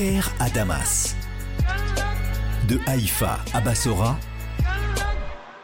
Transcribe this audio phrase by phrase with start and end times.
[0.00, 1.14] Caire à Damas.
[2.66, 4.18] De Haïfa à Bassora,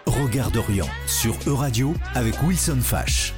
[0.04, 3.32] Regard d'Orient sur Euradio avec Wilson Fash.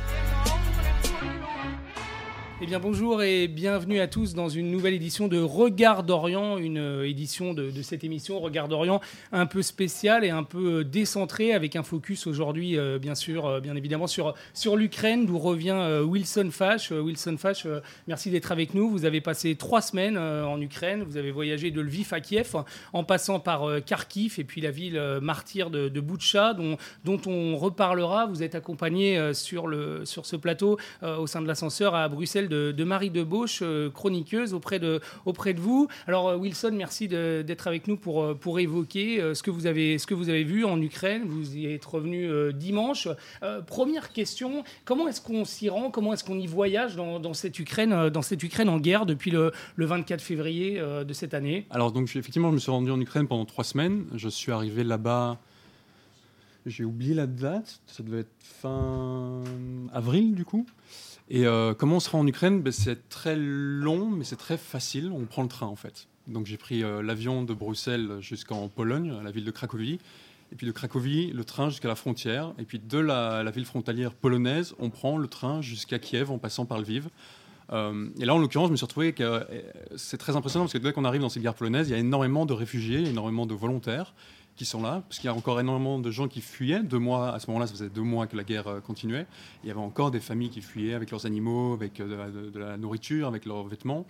[2.76, 7.54] Bonjour et bienvenue à tous dans une nouvelle édition de Regard d'Orient, une euh, édition
[7.54, 9.00] de, cette émission Regard d'Orient
[9.32, 13.60] un peu spéciale et un peu euh, décentrée avec un focus aujourd'hui euh, bien sûr,
[13.62, 14.34] bien évidemment sur,
[14.76, 16.90] l'Ukraine d'où revient Wilson Fash.
[16.90, 17.66] Wilson Fash,
[18.06, 18.90] merci d'être avec nous.
[18.90, 22.54] Vous avez passé trois semaines en Ukraine, vous avez voyagé de Lviv à Kiev
[22.92, 26.00] en passant par Kharkiv et puis la ville martyre de, de
[27.04, 28.26] dont, on reparlera.
[28.26, 29.70] Vous êtes accompagné sur,
[30.04, 34.54] sur ce plateau au sein de l'ascenseur à Bruxelles de, de Marie Debauche, euh, chroniqueuse
[34.54, 35.88] auprès de, auprès de vous.
[36.06, 39.98] Alors euh, Wilson, merci d'être avec nous pour, euh, pour évoquer ce, que vous avez,
[39.98, 41.22] ce que vous avez vu en Ukraine.
[41.26, 43.08] Vous y êtes revenu dimanche.
[43.66, 45.90] Première question, comment est-ce qu'on s'y rend?
[45.90, 49.30] Comment est-ce qu'on y voyage dans, dans cette Ukraine, dans cette Ukraine en guerre depuis
[49.30, 51.66] le, le 24 février de cette année?
[51.70, 54.06] Alors donc effectivement, je me suis rendu en Ukraine pendant trois semaines.
[54.14, 55.38] Je suis arrivé là-bas.
[56.66, 57.80] J'ai oublié la date.
[57.86, 59.42] Ça devait être fin
[59.92, 60.66] avril du coup.
[61.30, 62.62] Et euh, comment on se rend en Ukraine?
[62.62, 65.12] Ben, C'est très long, mais c'est très facile.
[65.14, 66.08] On prend le train en fait.
[66.26, 69.98] Donc j'ai pris euh, l'avion de Bruxelles jusqu'en Pologne, à la ville de Cracovie.
[70.50, 72.54] Et puis de Cracovie, le train jusqu'à la frontière.
[72.58, 76.64] Et puis de la, ville frontalière polonaise, on prend le train jusqu'à Kiev en passant
[76.64, 77.08] par Lviv.
[77.70, 79.46] Euh, et là, en l'occurrence, je me suis retrouvé que
[79.96, 81.98] c'est très impressionnant parce que dès qu'on arrive dans cette guerre polonaise, il y a
[81.98, 84.14] énormément de réfugiés, énormément de volontaires
[84.58, 86.82] qui sont là, parce qu'il y a encore énormément de gens qui fuyaient.
[86.82, 89.26] Deux mois, à ce moment-là, ça faisait deux mois que la guerre euh, continuait.
[89.62, 92.28] Il y avait encore des familles qui fuyaient avec leurs animaux, avec euh, de, la,
[92.28, 94.04] de- la nourriture, avec leurs vêtements.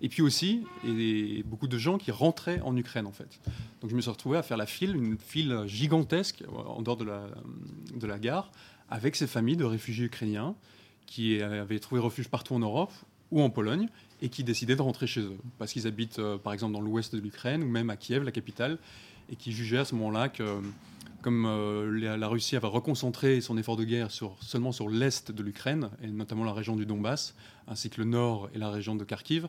[0.00, 3.38] Et puis aussi, et beaucoup de gens qui rentraient en Ukraine, en fait.
[3.82, 6.96] Donc je me suis retrouvé à faire la file, une file gigantesque euh, en dehors
[6.96, 7.26] de la,
[7.94, 8.50] de la gare,
[8.88, 10.54] avec ces familles de réfugiés ukrainiens
[11.04, 12.92] qui avaient trouvé refuge partout en Europe
[13.30, 13.88] ou en Pologne
[14.22, 17.20] et qui décidaient de rentrer chez eux parce qu'ils habitent par exemple dans l'ouest de
[17.20, 18.78] l'Ukraine ou même à Kiev, la capitale,
[19.30, 20.60] et qui jugeaient à ce moment-là que
[21.22, 24.08] comme euh, la, Russie avait reconcentré son effort de guerre
[24.40, 27.34] seulement sur l'est de l'Ukraine, et notamment la région du Donbass,
[27.68, 29.46] ainsi que le nord et la région de Kharkiv,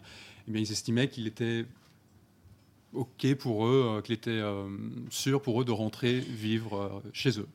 [0.47, 1.65] eh bien, ils estimaient qu'il était
[2.93, 4.67] OK pour eux, euh, qu'il était euh,
[5.09, 7.47] sûr pour eux de rentrer vivre euh, chez eux.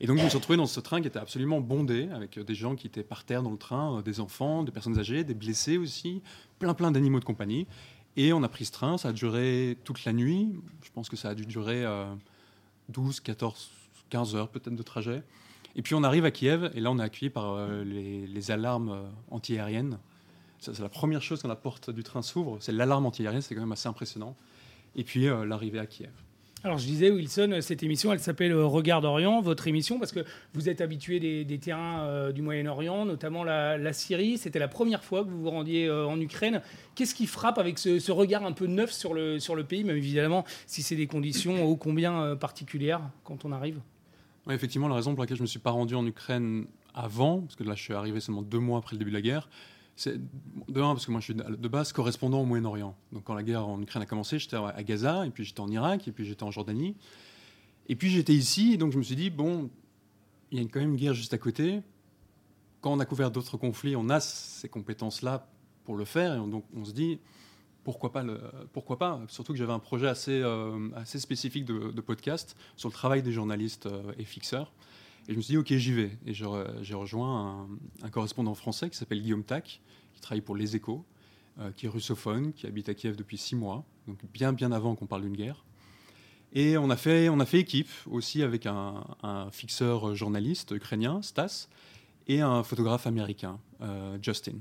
[0.00, 2.44] Et donc, je me suis retrouvé dans ce train qui était absolument bondé, avec euh,
[2.44, 5.24] des gens qui étaient par terre dans le train, euh, des enfants, des personnes âgées,
[5.24, 6.22] des blessés aussi,
[6.58, 7.66] plein plein d'animaux de compagnie.
[8.16, 10.50] Et on a pris ce train, ça a duré toute la nuit.
[10.82, 12.06] Je pense que ça a dû durer euh,
[12.88, 13.70] 12, 14,
[14.10, 15.22] 15 heures peut-être de trajet.
[15.76, 18.90] Et puis on arrive à Kiev, et là on est accueilli par euh, les, alarmes
[18.90, 19.98] euh, antiaériennes.
[20.58, 23.60] C'est la première chose quand la porte du train s'ouvre, c'est l'alarme antiaérienne, c'est quand
[23.60, 24.34] même assez impressionnant.
[24.96, 26.10] Et puis euh, l'arrivée à Kiev.
[26.64, 30.24] Alors je disais, Wilson, cette émission, elle s'appelle euh, Regard d'Orient, votre émission, parce que
[30.54, 34.38] vous êtes habitué des, terrains euh, du Moyen-Orient, notamment la, Syrie.
[34.38, 36.60] C'était la première fois que vous vous rendiez euh, en Ukraine.
[36.96, 39.96] Qu'est-ce qui frappe avec ce, regard un peu neuf sur le, sur le pays, même
[39.96, 43.78] évidemment si c'est des conditions ô combien particulières quand on arrive?
[44.50, 47.54] Effectivement, la raison pour laquelle je ne me suis pas rendu en Ukraine avant, parce
[47.54, 49.48] que là je suis arrivé seulement deux mois après le début de la guerre,
[50.00, 52.94] c'est de un, parce que moi je suis de base correspondant au Moyen-Orient.
[53.12, 55.68] Donc quand la guerre en Ukraine a commencé, j'étais à Gaza, et puis j'étais en
[55.68, 56.94] Irak, et puis j'étais en Jordanie.
[57.88, 59.70] Et puis j'étais ici, et donc je me suis dit, bon,
[60.52, 61.80] il y a quand même une guerre juste à côté.
[62.80, 65.48] Quand on a couvert d'autres conflits, on a ces compétences-là
[65.84, 67.18] pour le faire, et on- donc on se dit,
[67.82, 68.22] pourquoi pas,
[68.72, 69.20] pourquoi pas?
[69.28, 73.22] Surtout que j'avais un projet assez, euh, assez spécifique de, de podcast sur le travail
[73.22, 74.72] des journalistes euh, et fixeurs.
[75.28, 76.10] Et je me suis dit, ok, j'y vais.
[76.26, 76.46] Et je
[76.80, 77.68] j'ai rejoint
[78.02, 79.82] un, correspondant français qui s'appelle Guillaume Tac,
[80.14, 81.04] qui travaille pour Les Échos,
[81.60, 84.94] euh, qui est russophone, qui habite à Kiev depuis six mois, donc bien, bien avant
[84.94, 85.64] qu'on parle d'une guerre.
[86.54, 89.04] Et on a fait, on a fait équipe aussi avec un,
[89.52, 91.68] fixeur journaliste ukrainien, Stas,
[92.26, 94.60] et un photographe américain, euh, Justin.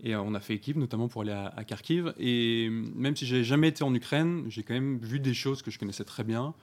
[0.00, 2.14] Et on a fait équipe, notamment pour aller à, à Kharkiv.
[2.20, 5.72] Et même si j'ai jamais été en Ukraine, j'ai quand même vu des choses que
[5.72, 6.54] je connaissais très bien.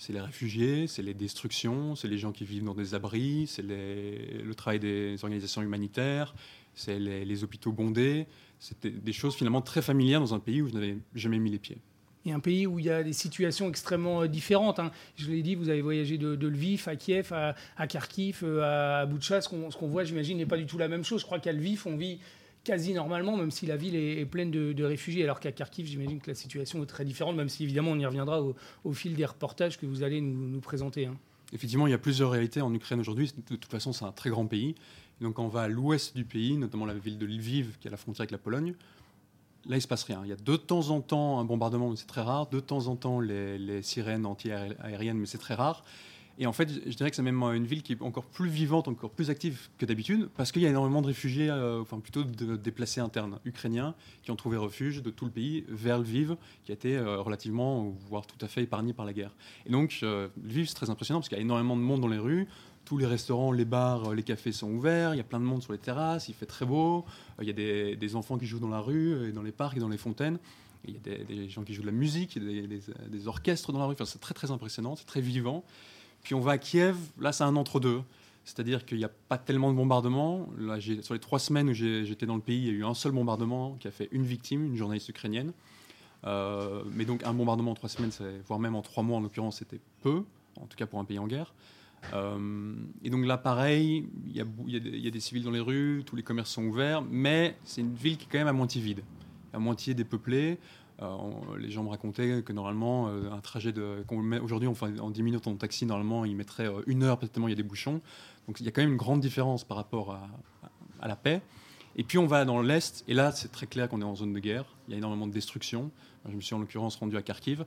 [0.00, 3.60] C'est les réfugiés, c'est les destructions, c'est les gens qui vivent dans des abris, c'est
[3.60, 6.34] le travail des organisations humanitaires,
[6.74, 8.26] c'est les, hôpitaux bondés.
[8.60, 11.58] C'était des choses finalement très familières dans un pays où je n'avais jamais mis les
[11.58, 11.76] pieds.
[12.24, 14.78] Et un pays où il y a des situations extrêmement euh, différentes.
[14.78, 14.90] hein.
[15.16, 19.06] Je l'ai dit, vous avez voyagé de, Lviv à Kiev, à, à Kharkiv, euh, à
[19.06, 21.20] qu'on ce qu'on voit, j'imagine, n'est pas du tout la même chose.
[21.20, 22.20] Je crois qu'à Lviv, on vit
[22.64, 26.30] quasi normalement, même si la ville est, pleine de, réfugiés, alors qu'à Kharkiv, j'imagine que
[26.30, 29.78] la situation est très différente, même si évidemment on y reviendra au, fil des reportages
[29.78, 31.06] que vous allez nous, présenter.
[31.06, 31.16] hein.
[31.52, 33.32] Effectivement, il y a plusieurs réalités en Ukraine aujourd'hui.
[33.48, 34.76] De toute façon, c'est un très grand pays.
[35.20, 37.90] Donc, quand on va à l'ouest du pays, notamment la ville de Lviv, qui est
[37.90, 38.74] à la frontière avec la Pologne,
[39.68, 40.20] là, il se passe rien.
[40.24, 42.48] Il y a de temps en temps un bombardement, mais c'est très rare.
[42.48, 45.84] De temps en temps, les, les sirènes anti-aériennes, mais c'est très rare.
[46.40, 48.88] Et en fait, je dirais que c'est même une ville qui est encore plus vivante,
[48.88, 52.24] encore plus active que d'habitude, parce qu'il y a énormément de réfugiés, euh, enfin plutôt
[52.24, 56.72] de déplacés internes ukrainiens, qui ont trouvé refuge de tout le pays vers Lviv, qui
[56.72, 59.34] a été euh, relativement, voire tout à fait épargné par la guerre.
[59.66, 62.08] Et donc, euh, Lviv, c'est très impressionnant, parce qu'il y a énormément de monde dans
[62.08, 62.48] les rues,
[62.86, 65.62] tous les restaurants, les bars, les cafés sont ouverts, il y a plein de monde
[65.62, 67.04] sur les terrasses, il fait très beau,
[67.42, 69.80] il y a des, enfants qui jouent dans la rue, et dans les parcs et
[69.80, 70.38] dans les fontaines.
[70.86, 73.84] Il y a des, gens qui jouent de la musique, des, des orchestres dans la
[73.84, 73.92] rue.
[73.92, 75.64] Enfin, c'est très très impressionnant, c'est très vivant.
[76.22, 78.02] Puis on va à Kiev, là c'est un entre-deux.
[78.44, 80.48] C'est-à-dire qu'il n'y a pas tellement de bombardements.
[80.58, 82.94] Là, sur les trois semaines où j'étais dans le pays, il y a eu un
[82.94, 85.52] seul bombardement qui a fait une victime, une journaliste ukrainienne.
[86.26, 88.10] Euh, mais donc un bombardement en trois semaines,
[88.46, 90.24] voire même en trois mois en l'occurrence, c'était peu,
[90.60, 91.54] en tout cas pour un pays en guerre.
[92.14, 92.74] Euh,
[93.04, 96.22] et donc là, pareil, il y, y, a des civils dans les rues, tous les
[96.22, 99.02] commerces sont ouverts, mais c'est une ville qui est quand même à moitié vide,
[99.52, 100.58] à moitié dépeuplée.
[101.02, 101.06] Euh,
[101.58, 104.04] les gens me racontaient que normalement, euh, un trajet de.
[104.42, 107.52] Aujourd'hui, en 10 minutes en taxi, normalement, il mettrait euh, une heure, peut-être il y
[107.52, 108.00] a des bouchons.
[108.46, 110.12] Donc il y a quand même une grande différence par rapport
[111.00, 111.40] à, la paix.
[111.96, 114.32] Et puis on va dans l'Est, et là, c'est très clair qu'on est en zone
[114.32, 114.64] de guerre.
[114.86, 115.90] Il y a énormément de destruction.
[116.28, 117.64] Je me suis en l'occurrence rendu à Kharkiv.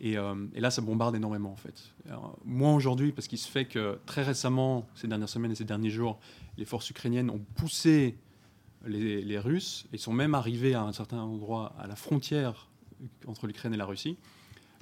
[0.00, 1.94] Et, là, ça bombarde énormément, en fait.
[2.44, 5.90] moins aujourd'hui, parce qu'il se fait que très récemment, ces dernières semaines et ces derniers
[5.90, 6.18] jours,
[6.58, 8.18] les forces ukrainiennes ont poussé
[8.84, 12.68] les, les Russes et sont même arrivés à un certain endroit à la frontière
[13.26, 14.16] entre l'Ukraine et la Russie.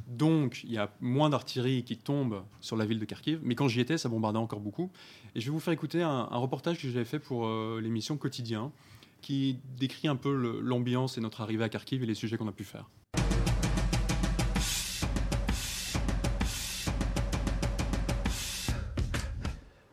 [0.07, 3.41] Donc, il y a moins d'artillerie qui tombe sur la ville de Kharkiv.
[3.43, 4.91] Mais quand j'y étais, ça bombardait encore beaucoup.
[5.35, 8.73] Et je vais vous faire écouter un, reportage que j'avais fait pour euh, l'émission Quotidien,
[9.21, 10.33] qui décrit un peu
[10.63, 12.89] l'ambiance et notre arrivée à Kharkiv et les sujets qu'on a pu faire.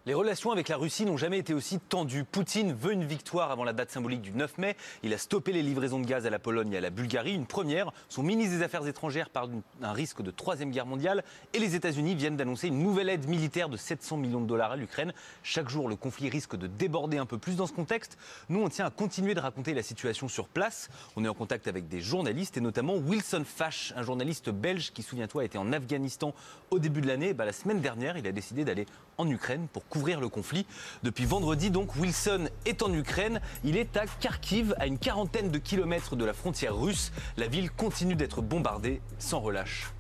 [0.07, 2.23] Les relations avec la Russie n'ont jamais été aussi tendues.
[2.23, 4.77] Poutine veut une victoire avant la date symbolique du 9 mai.
[5.03, 7.33] Il a stoppé les livraisons de gaz à la Pologne et à la Bulgarie.
[7.33, 7.91] Une première.
[8.07, 9.49] Son ministre des Affaires étrangères parle
[9.81, 11.25] d'un risque de troisième guerre mondiale.
[11.53, 14.75] Et les États-Unis viennent d'annoncer une nouvelle aide militaire de 700 millions de dollars à
[14.77, 15.11] l'Ukraine.
[15.43, 18.17] Chaque jour, le conflit risque de déborder un peu plus dans ce contexte.
[18.47, 20.87] Nous, on tient à continuer de raconter la situation sur place.
[21.17, 25.03] On est en contact avec des journalistes et notamment Wilson Fash, un journaliste belge qui,
[25.03, 26.33] souviens-toi, était en Afghanistan
[26.71, 27.33] au début de l'année.
[27.33, 28.85] Bah, la semaine dernière, il a décidé d'aller
[29.17, 30.65] en Ukraine pour le conflit.
[31.03, 33.41] Depuis vendredi, donc, Wilson est en Ukraine.
[33.63, 37.11] Il est à Kharkiv, à une quarantaine de kilomètres de la frontière russe.
[37.35, 39.91] La ville continue d'être bombardée sans relâche.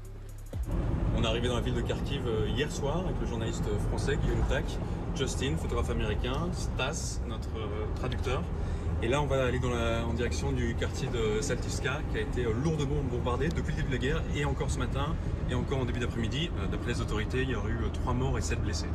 [1.17, 4.17] On est arrivé dans la ville de Kharkiv euh, hier soir avec le journaliste français
[4.17, 4.65] Guillaume Tac,
[5.15, 8.43] Justin, photographe américain, Stas, notre euh, traducteur.
[9.03, 12.21] Et là, on va aller dans la, en direction du quartier de Saltivska, qui a
[12.21, 15.15] été euh, lourdement bombardé depuis le début de la guerre, et encore ce matin,
[15.51, 16.49] et encore en début d'après-midi.
[16.71, 18.87] D'après les autorités, il y aurait eu 3 euh, morts et 7 blessés.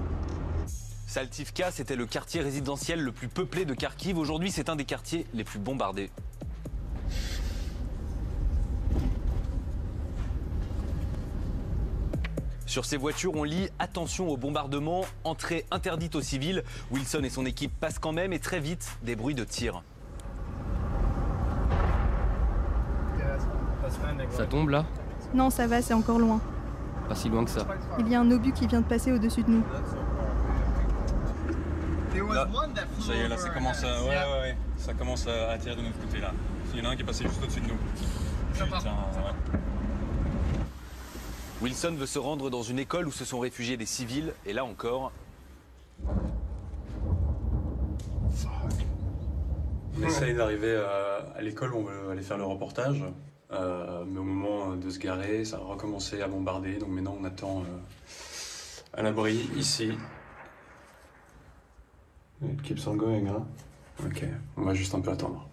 [1.13, 4.17] Saltivka, c'était le quartier résidentiel le plus peuplé de Kharkiv.
[4.17, 6.11] Aujourd'hui, c'est un des quartiers les plus bombardés.
[12.65, 16.65] Sur ces voitures, on lit attention au bombardement, entrée interdite aux civils.
[16.91, 19.83] Wilson et son équipe passent quand même et très vite des bruits de tir.
[24.31, 24.87] Ça tombe là?
[25.35, 26.41] Non, ça va, c'est encore loin.
[27.07, 27.67] Pas si loin que ça.
[27.99, 29.65] Il y a un obus qui vient de passer au-dessus de nous.
[32.13, 34.57] Ça y est, là, ça commence à, ouais, ouais, ouais.
[34.77, 36.33] Ça commence à attirer de notre côté là.
[36.75, 37.79] Il y en a un qui est passé juste au-dessus de nous.
[38.53, 39.59] Putain, ouais.
[41.63, 44.65] Wilson veut se rendre dans une école où se sont réfugiés des civils, et là
[44.65, 45.13] encore.
[49.97, 53.03] On essaye d'arriver à, l'école où on veut aller faire le reportage.
[53.53, 56.79] Euh, mais au moment de se garer, ça a recommencé à bombarder.
[56.79, 59.93] Donc maintenant, on attend euh, à l'abri ici.
[62.45, 63.47] It keeps on going, hein
[64.05, 64.25] Ok,
[64.57, 65.49] on va juste un peu attendre.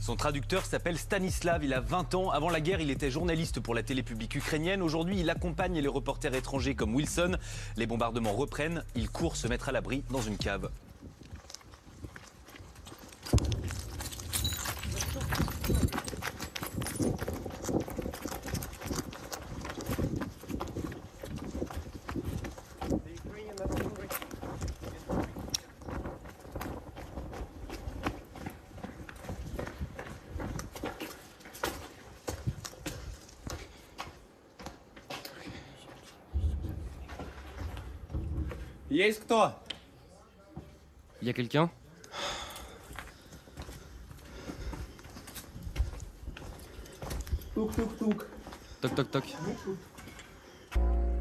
[0.00, 2.30] Son traducteur s'appelle Stanislav, il a 20 ans.
[2.30, 4.80] Avant la guerre, il était journaliste pour la télé publique ukrainienne.
[4.80, 7.36] Aujourd'hui, il accompagne les reporters étrangers comme Wilson.
[7.76, 10.70] Les bombardements reprennent, il court se mettre à l'abri dans une cave.
[39.09, 39.51] Есть кто
[41.21, 41.71] Il y a quelqu'un
[47.55, 47.71] Toc
[48.95, 49.23] toc toc.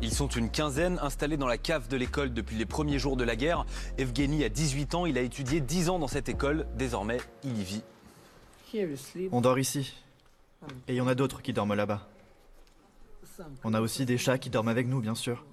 [0.03, 3.25] Ils sont une quinzaine installés dans la cave de l'école depuis les premiers jours de
[3.25, 3.65] la guerre.
[3.97, 6.67] Evgeny a 18 ans, il a étudié 10 ans dans cette école.
[6.77, 7.83] Désormais, il y vit.
[9.33, 9.95] On dort ici.
[10.89, 12.07] Et il y en a d'autres qui dorment là-bas.
[13.63, 15.45] On a aussi des chats qui dorment avec nous, bien sûr.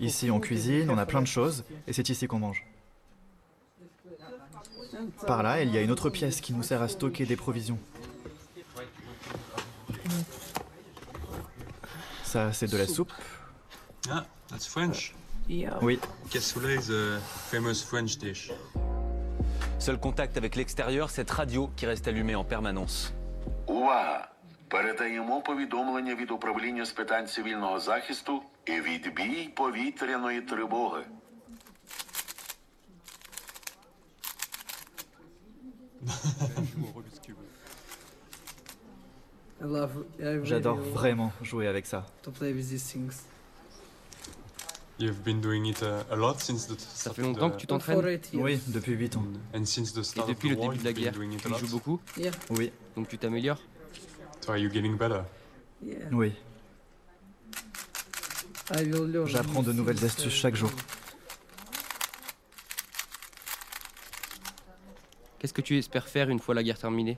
[0.00, 2.64] Ici, on cuisine, on a plein de choses, et c'est ici qu'on mange.
[5.26, 7.78] Par là, il y a une autre pièce qui nous sert à stocker des provisions.
[12.24, 13.12] Ça, c'est de la soupe.
[14.10, 15.14] Ah, that's French.
[15.80, 15.98] Oui,
[16.30, 18.50] Cassoulet is a famous French dish.
[19.78, 23.12] Seul contact avec l'extérieur, cette radio qui reste allumée en permanence.
[23.66, 24.28] Увага!
[24.68, 31.04] Передаємо повідомлення від управління з питань цивільного захисту і відбій повітряної тривоги.
[40.44, 42.06] j'adore vraiment jouer avec ça.
[45.00, 48.18] You've been doing it uh, a lot since the Ça fait longtemps que tu t'entraînes
[48.34, 49.24] Oui, depuis 8 ans.
[49.54, 51.04] and since the Et start depuis le of the war, début de la you've been
[51.04, 51.58] guerre, doing it a tu lot.
[51.58, 52.00] joues beaucoup,
[52.50, 53.60] Oui, donc tu t'améliores.
[54.40, 55.22] So are you getting better?
[56.10, 56.32] oui.
[59.25, 60.71] J'apprends de nouvelles astuces chaque jour.
[65.39, 67.17] Qu'est-ce que tu espères faire une fois la guerre terminée?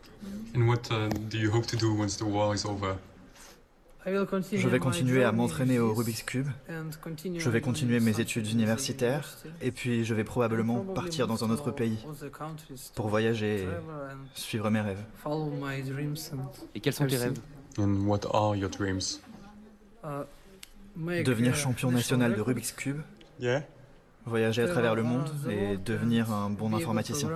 [0.55, 0.89] And what
[1.29, 2.95] do you hope to do once the war is over?
[4.07, 6.47] Je vais continuer à m'entraîner au Rubik's Cube.
[7.37, 9.37] Je vais continuer mes études universitaires.
[9.61, 11.97] Et puis, je vais probablement partir dans un autre pays
[12.93, 13.67] pour voyager et
[14.35, 15.03] suivre mes rêves.
[16.75, 17.39] Et quels sont tes rêves?
[17.79, 19.19] And what are your dreams?
[20.95, 23.01] Devenir champion national de Rubik's Cube,
[24.25, 27.29] voyager à travers le monde et devenir un bon informaticien.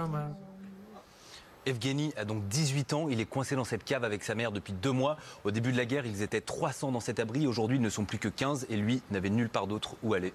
[1.65, 4.73] Evgeny a donc 18 ans, il est coincé dans cette cave avec sa mère depuis
[4.73, 5.17] deux mois.
[5.43, 8.05] Au début de la guerre, ils étaient 300 dans cet abri, aujourd'hui ils ne sont
[8.05, 10.33] plus que 15 et lui n'avait nulle part d'autre où aller.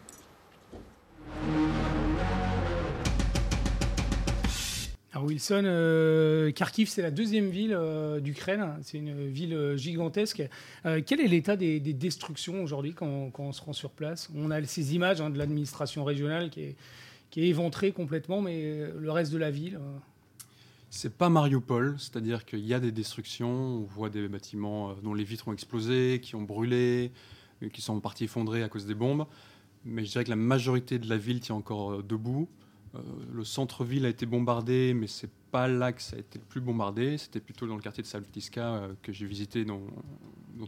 [5.15, 8.75] Alors Wilson, euh, Kharkiv, c'est la deuxième ville euh, d'Ukraine.
[8.83, 10.43] C'est une ville euh, gigantesque.
[11.07, 14.29] Quel est l'état des, des destructions aujourd'hui quand, on se rend sur place?
[14.35, 16.77] On a ces images hein, de l'administration régionale qui est,
[17.37, 19.79] éventrée complètement, mais le reste de la ville.
[20.91, 25.25] C'est pas Mariupol, c'est-à-dire qu'il y a des destructions, on voit des bâtiments dont les
[25.25, 27.11] vitres ont explosé, qui ont brûlé,
[27.73, 29.27] qui sont en partie effondrés à cause des bombes.
[29.85, 32.49] Mais je dirais que la majorité de la ville tient encore debout.
[32.95, 32.99] Euh,
[33.33, 36.61] le centre-ville a été bombardé, mais c'est pas là que ça a été le plus
[36.61, 37.19] bombardé.
[37.19, 39.83] C'était plutôt dans le quartier de Salutiska euh, que j'ai visité, dont,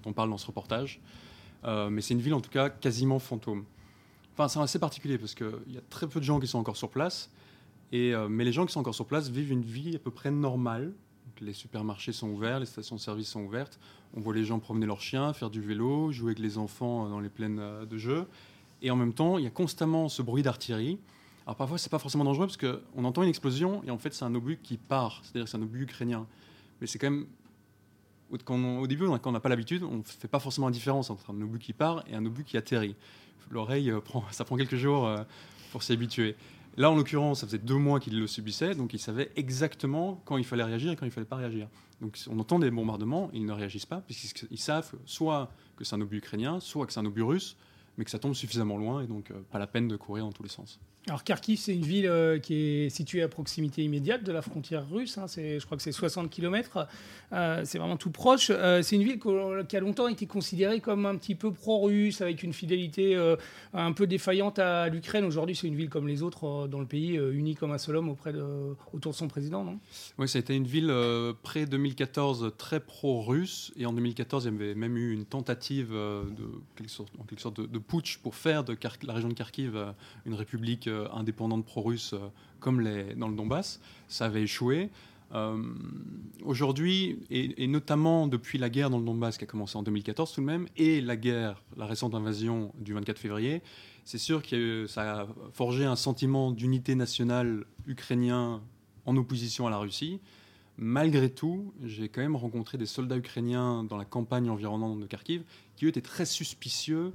[0.04, 1.00] on parle dans ce reportage.
[1.64, 3.64] Euh, mais c'est une ville en tout cas quasiment fantôme.
[4.32, 6.76] Enfin, c'est assez particulier parce qu'il y a très peu de gens qui sont encore
[6.76, 7.30] sur place.
[7.92, 10.92] Mais les gens qui sont encore sur place vivent une vie à peu près normale.
[11.40, 13.78] Les supermarchés sont ouverts, les stations de service sont ouvertes.
[14.14, 17.20] On voit les gens promener leurs chiens, faire du vélo, jouer avec les enfants dans
[17.20, 18.26] les plaines de jeu.
[18.82, 20.98] Et en même temps, il y a constamment ce bruit d'artillerie.
[21.46, 24.24] Alors parfois, c'est pas forcément dangereux parce qu'on entend une explosion et en fait, c'est
[24.24, 25.20] un obus qui part.
[25.22, 26.26] C'est-à-dire que c'est un obus ukrainien.
[26.80, 27.26] Mais c'est quand même.
[28.48, 31.08] on- au début, quand on n'a pas l'habitude, on ne fait pas forcément la différence
[31.10, 32.96] entre un obus qui part et un obus qui atterrit.
[33.50, 34.00] L'oreille, euh,
[34.32, 35.22] ça prend quelques jours euh,
[35.70, 36.34] pour s'y habituer.
[36.76, 40.36] Là, en l'occurrence, ça faisait deux mois qu'il le subissait, donc il savait exactement quand
[40.36, 41.68] il fallait réagir et quand il fallait pas réagir.
[42.02, 46.00] Donc on entend des bombardements, ils ne réagissent pas, puisqu'ils savent soit que c'est un
[46.02, 47.56] obus ukrainien, soit que c'est un obus russe,
[47.98, 50.32] mais que ça tombe suffisamment loin, et donc euh, pas la peine de courir dans
[50.32, 50.78] tous les sens.
[51.08, 54.88] Alors Kharkiv, c'est une ville euh, qui est située à proximité immédiate de la frontière
[54.90, 55.18] russe.
[55.18, 55.28] hein.
[55.28, 56.88] C'est- je crois que c'est 60 km.
[57.30, 58.50] c'est vraiment tout proche.
[58.50, 59.20] Euh, c'est une ville
[59.68, 63.36] qui a longtemps été considérée comme un petit peu pro-russe, avec une fidélité euh,
[63.72, 65.24] un peu défaillante à l'Ukraine.
[65.24, 67.78] Aujourd'hui, c'est une ville comme les autres euh, dans le pays, euh, unie comme un
[67.78, 68.42] seul homme auprès de,
[68.92, 69.78] autour de son président, non?
[70.18, 74.56] Oui, ça a été une ville euh, pré-2014 très pro-russe, et en 2014, il y
[74.56, 76.44] avait même eu une tentative euh, de,
[76.76, 79.76] quelque sorte, en quelque sorte de, de putsch pour faire de la région de Kharkiv
[79.76, 79.92] euh,
[80.24, 82.28] une république euh, indépendante pro-russe euh,
[82.60, 82.82] comme
[83.16, 83.80] dans le Donbass.
[84.08, 84.90] Ça avait échoué.
[86.44, 90.32] Aujourd'hui, et, et notamment depuis la guerre dans le Donbass qui a commencé en 2014
[90.32, 93.60] tout de même, et la guerre, la récente invasion du 24 février,
[94.04, 98.62] c'est sûr que ça a forgé un sentiment d'unité nationale ukrainien
[99.04, 100.20] en opposition à la Russie.
[100.78, 105.42] Malgré tout, j'ai quand même rencontré des soldats ukrainiens dans la campagne environnante de Kharkiv
[105.74, 107.12] qui, eux, étaient très suspicieux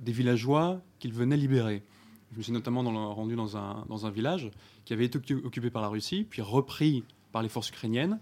[0.00, 1.82] des villageois qu'ils venaient libérer.
[2.32, 4.50] Je me suis notamment dans rendu dans un, dans un village
[4.84, 8.18] qui avait été occu- occupé par la Russie, puis repris par les forces ukrainiennes.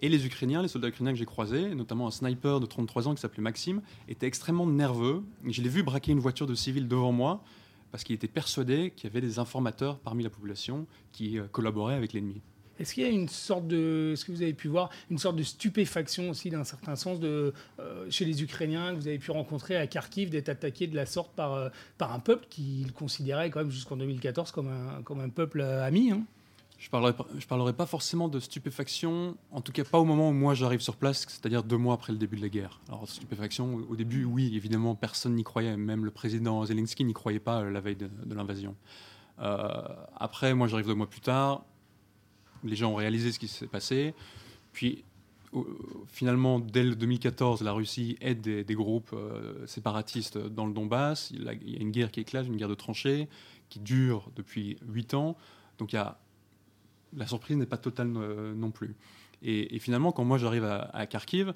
[0.00, 3.14] Et les Ukrainiens, les soldats ukrainiens que j'ai croisés, notamment un sniper de 33 ans
[3.14, 5.22] qui s'appelait Maxime, étaient extrêmement nerveux.
[5.46, 7.42] Je l'ai vu braquer une voiture de civil devant moi
[7.92, 11.94] parce qu'il était persuadé qu'il y avait des informateurs parmi la population qui euh, collaboraient
[11.94, 12.42] avec l'ennemi.
[12.78, 15.36] Est-ce qu'il y a une sorte de, ce que vous avez pu voir, une sorte
[15.36, 19.30] de stupéfaction aussi d'un certain sens de, euh, chez les Ukrainiens que vous avez pu
[19.30, 21.68] rencontrer à Kharkiv d'être attaqués de la sorte par, euh,
[21.98, 25.84] par un peuple qu'ils considéraient quand même jusqu'en 2014 comme un, comme un peuple euh,
[25.84, 26.24] ami hein?
[26.78, 30.34] Je parlerai, je parlerai pas forcément de stupéfaction, en tout cas pas au moment où
[30.34, 32.80] moi j'arrive sur place, c'est-à-dire deux mois après le début de la guerre.
[32.88, 37.40] Alors stupéfaction, au début, oui, évidemment, personne n'y croyait, même le président Zelensky n'y croyait
[37.40, 38.76] pas la veille de, l'invasion.
[39.38, 41.64] après, moi j'arrive deux mois plus tard,
[42.64, 44.14] les gens ont réalisé ce qui s'est passé,
[44.72, 45.04] puis
[46.08, 51.30] finalement, dès le 2014, la Russie aide des, groupes euh, séparatistes dans le Donbass.
[51.30, 53.28] Il, y a une guerre qui éclate, une guerre de tranchées,
[53.68, 55.36] qui dure depuis huit ans.
[55.78, 55.98] Donc y
[57.16, 58.96] la surprise n'est pas totale euh, non plus.
[59.42, 61.54] Et, finalement, quand moi j'arrive à, Kharkiv,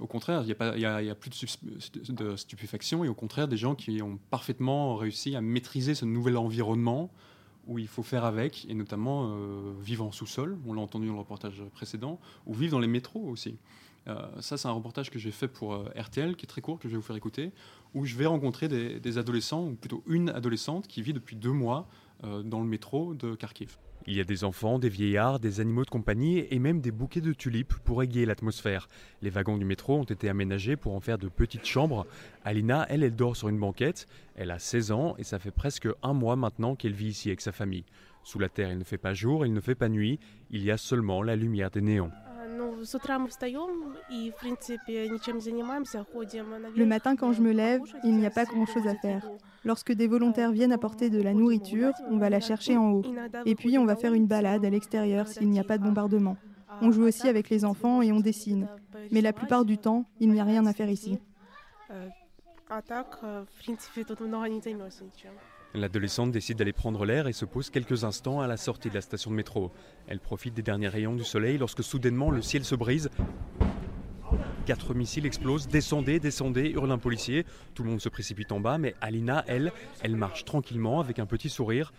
[0.00, 3.74] au contraire, il n'y a, a, plus de, de, stupéfaction et au contraire des gens
[3.74, 7.10] qui ont parfaitement réussi à maîtriser ce nouvel environnement
[7.66, 11.14] où il faut faire avec, et notamment euh, vivre en sous-sol, on l'a entendu dans
[11.14, 13.56] le reportage précédent, ou vivre dans les métros aussi.
[14.08, 16.78] Euh, ça, c'est un reportage que j'ai fait pour euh, RTL, qui est très court,
[16.78, 17.52] que je vais vous faire écouter,
[17.94, 21.88] où je vais rencontrer des, adolescents, ou plutôt une adolescente qui vit depuis deux mois
[22.22, 23.78] dans le métro de Kharkiv.
[24.06, 27.20] Il y a des enfants, des vieillards, des animaux de compagnie et même des bouquets
[27.20, 28.88] de tulipes pour égayer l'atmosphère.
[29.22, 32.06] Les wagons du métro ont été aménagés pour en faire de petites chambres.
[32.44, 34.08] Alina, elle, elle dort sur une banquette.
[34.36, 37.40] Elle a 16 ans et ça fait presque un mois maintenant qu'elle vit ici avec
[37.40, 37.84] sa famille.
[38.22, 40.18] Sous la terre, il ne fait pas jour, il ne fait pas nuit,
[40.50, 42.10] il y a seulement la lumière des néons.
[46.76, 49.28] Le matin, quand je me lève, il n'y a pas grand-chose à faire.
[49.64, 53.02] Lorsque des volontaires viennent apporter de la nourriture, on va la chercher en haut.
[53.44, 56.36] Et puis, on va faire une balade à l'extérieur s'il n'y a pas de bombardement.
[56.80, 58.68] On joue aussi avec les enfants et on dessine.
[59.10, 61.18] Mais la plupart du temps, il n'y a rien à faire ici.
[65.74, 69.00] L'adolescente décide d'aller prendre l'air et se pose quelques instants à la sortie de la
[69.00, 69.70] station de métro.
[70.08, 73.08] Elle profite des derniers rayons du soleil lorsque soudainement le ciel se brise.
[74.66, 75.68] Quatre missiles explosent.
[75.68, 77.46] Descendez, descendez, hurle un policier.
[77.74, 79.72] Tout le monde se précipite en bas, mais Alina, elle,
[80.02, 81.92] elle marche tranquillement avec un petit sourire.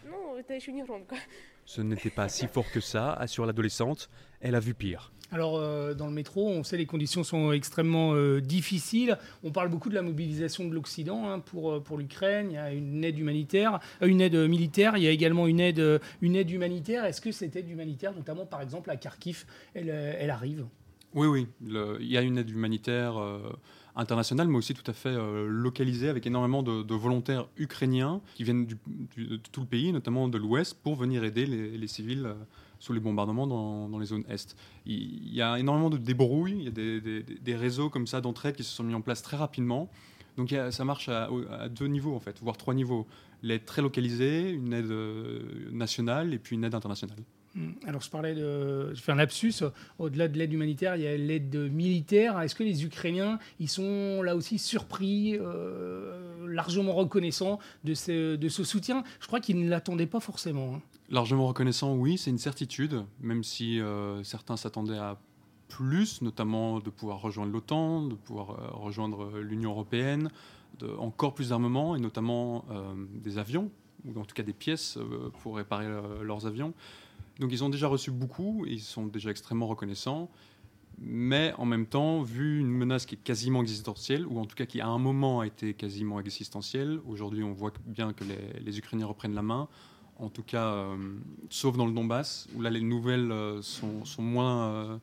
[1.65, 4.09] Ce n'était pas si fort que ça, assure l'adolescente.
[4.41, 5.11] Elle a vu pire.
[5.33, 9.17] Alors, euh, dans le métro, on sait les conditions sont extrêmement euh, difficiles.
[9.43, 12.47] On parle beaucoup de la mobilisation de l'Occident hein, pour, euh, pour l'Ukraine.
[12.51, 14.97] Il y a une aide humanitaire, une aide militaire.
[14.97, 17.05] Il y a également une aide, une aide humanitaire.
[17.05, 20.65] Est-ce que cette aide humanitaire, notamment par exemple à Kharkiv, elle, elle arrive?
[21.13, 21.47] Oui, oui.
[21.61, 23.13] il y a une aide humanitaire
[23.95, 25.15] internationale, mais aussi tout à fait
[25.47, 28.77] localisée, avec énormément de, volontaires ukrainiens qui viennent du,
[29.17, 32.35] de tout le pays, notamment de l'Ouest, pour venir aider les, civils
[32.79, 34.55] sous les bombardements dans, les zones Est.
[34.85, 38.63] Il y a énormément de débrouilles, il y a des, réseaux comme ça d'entraide qui
[38.63, 39.89] se sont mis en place très rapidement.
[40.37, 41.29] Donc ça marche à,
[41.69, 43.07] deux niveaux, en fait, voire trois niveaux.
[43.43, 47.17] L'aide très localisée, une aide euh, nationale et puis une aide internationale.
[47.55, 47.71] Hmm.
[47.85, 49.63] Alors je parlais de, je fais un lapsus.
[49.99, 52.39] Au-delà de l'aide humanitaire, il y a l'aide militaire.
[52.39, 59.03] Est-ce que les Ukrainiens, ils sont là aussi surpris, euh, largement reconnaissants de ce, soutien?
[59.19, 60.75] Je crois qu'ils ne l'attendaient pas forcément.
[60.75, 60.81] Hein.
[61.09, 65.19] Largement reconnaissant, oui, c'est une certitude, même si euh, certains s'attendaient à
[65.67, 70.29] plus, notamment de pouvoir rejoindre l'OTAN, de pouvoir euh, rejoindre l'Union européenne,
[70.97, 72.65] encore plus d'armement, et notamment
[73.13, 73.69] des avions,
[74.05, 74.97] ou en tout cas des pièces
[75.43, 75.85] pour réparer
[76.23, 76.73] leurs avions.
[77.41, 80.29] Donc ils ont déjà reçu beaucoup, ils sont déjà extrêmement reconnaissants,
[80.99, 84.67] mais en même temps, vu une menace qui est quasiment existentielle, ou en tout cas
[84.67, 88.23] qui à un moment a été quasiment existentielle, aujourd'hui on voit bien que
[88.63, 89.67] les, Ukrainiens reprennent la main,
[90.19, 90.95] en tout cas, euh,
[91.49, 94.97] sauf dans le Donbass, où là les nouvelles euh, sont, moins euh,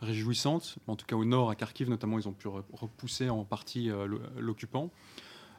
[0.00, 0.78] réjouissantes.
[0.86, 3.90] En tout cas, au nord, à Kharkiv notamment, ils ont pu repousser en partie
[4.38, 4.88] l'occupant.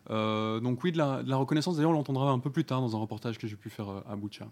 [0.09, 3.37] donc oui, de la, reconnaissance, d'ailleurs, on l'entendra un peu plus tard dans un reportage
[3.37, 4.47] que j'ai pu faire à Boucha.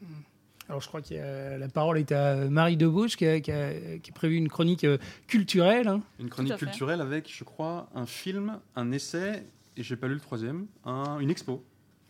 [0.72, 3.74] Alors je crois que la parole est à Marie Debouche qui a, qui a,
[4.16, 4.88] prévu une chronique
[5.28, 5.90] culturelle.
[5.90, 6.02] Hein.
[6.18, 10.22] Une chronique culturelle avec, je crois, un film, un essai, et j'ai pas lu le
[10.22, 10.68] troisième,
[11.20, 11.62] une expo.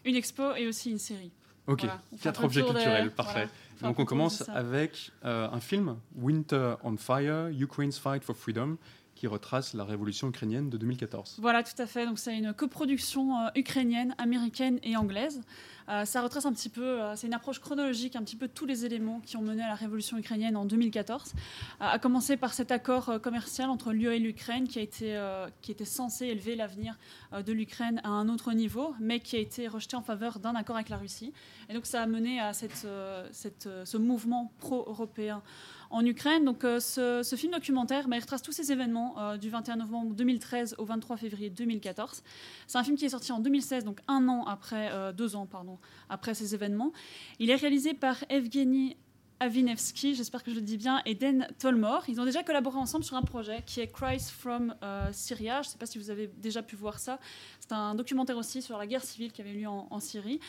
[0.06, 1.32] Une expo et aussi une série.
[1.66, 1.88] Ok,
[2.22, 3.48] quatre objets culturels, parfait.
[3.82, 8.78] Donc on commence avec euh, un film, Winter on Fire, Ukraine's Fight for Freedom,
[9.22, 11.38] qui retrace la révolution ukrainienne de 2014.
[11.40, 12.08] Voilà, tout à fait.
[12.08, 15.44] Donc c'est une coproduction euh, ukrainienne, américaine et anglaise.
[15.90, 18.66] Euh, ça retrace un petit peu, euh, c'est une approche chronologique, un petit peu tous
[18.66, 21.34] les éléments qui ont mené à la révolution ukrainienne en 2014,
[21.80, 26.26] à commencer par cet accord commercial entre l'UE et l'Ukraine qui, a qui était censé
[26.26, 26.98] élever l'avenir
[27.32, 30.78] de l'Ukraine à un autre niveau, mais qui a été rejeté en faveur d'un accord
[30.78, 31.32] avec la Russie.
[31.70, 32.88] Et donc ça a mené à cette,
[33.32, 35.44] cette, ce mouvement pro-européen
[35.92, 36.46] en Ukraine.
[36.46, 40.16] Donc, euh, ce, film documentaire bah, il retrace tous ces événements euh, du 21 novembre
[40.16, 42.24] 2013 au 23 février 2014.
[42.68, 45.46] C'est un film qui est sorti en 2016, donc un an après, euh, deux ans
[45.46, 45.78] pardon,
[46.10, 46.92] après ces événements.
[47.40, 48.98] Il est réalisé par Evgeny
[49.42, 52.04] Avinevsky, j'espère que je le dis bien, et Dan Tolmore.
[52.08, 54.76] Ils ont déjà collaboré ensemble sur un projet qui est Christ from
[55.12, 55.64] Syria.
[55.64, 57.18] Je ne sais pas si vous avez déjà pu voir ça.
[57.60, 60.40] C'est un documentaire aussi sur la guerre civile qui avait lieu en, Syrie.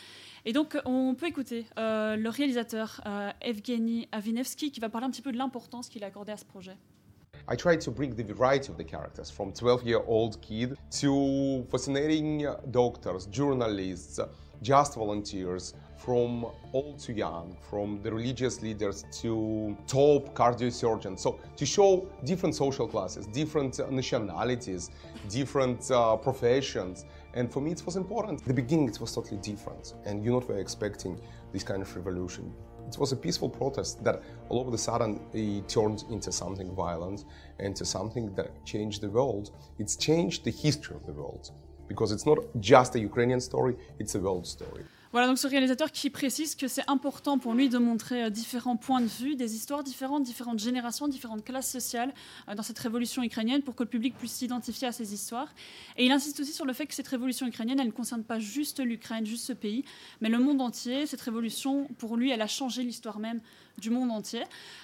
[0.45, 3.01] Et donc, on peut écouter le réalisateur
[3.41, 6.45] Evgeny Avinevsky qui va parler un petit peu de l'importance qu'il a accordée à ce
[6.45, 6.77] projet.
[7.49, 11.65] I tried to bring the variety of the characters from 12 year old kid to
[11.69, 14.21] fascinating doctors, journalists,
[14.61, 21.19] just volunteers, from old to young, from the religious leaders to top cardiosurgeons.
[21.19, 24.91] So to show different social classes, different nationalities,
[25.29, 27.05] different uh, professions.
[27.35, 28.43] And for me, it was important.
[28.45, 31.19] The beginning, it was totally different, and you're not very expecting
[31.53, 32.53] this kind of revolution.
[32.87, 37.23] It was a peaceful protest that all of a sudden it turned into something violent,
[37.59, 39.51] into something that changed the world.
[39.79, 41.51] It's changed the history of the world
[41.87, 44.83] because it's not just a Ukrainian story, it's a world story.
[45.13, 48.77] Voilà, donc ce réalisateur qui précise que c'est important pour lui de montrer euh, différents
[48.77, 52.11] points de vue, des histoires différentes, différentes générations, différentes classes sociales
[52.49, 55.53] euh, dans cette révolution ukrainienne pour que le public puisse s'identifier à ces histoires.
[55.97, 58.39] Et il insiste aussi sur le fait que cette révolution ukrainienne, elle ne concerne pas
[58.39, 59.85] juste l'Ukraine, juste ce pays,
[60.19, 61.05] mais le monde entier.
[61.05, 63.39] Cette révolution, pour lui, elle a changé l'histoire même
[63.77, 64.43] du monde entier.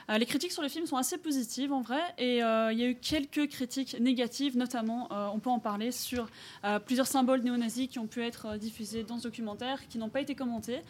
[0.09, 2.83] Euh, les critiques sur le film sont assez positives en vrai, et euh, il y
[2.83, 6.29] a eu quelques critiques négatives, notamment, euh, on peut en parler, sur
[6.85, 10.35] plusieurs symboles néo-nazis qui ont pu être diffusés dans ce documentaire, qui n'ont pas été
[10.35, 10.81] commentés.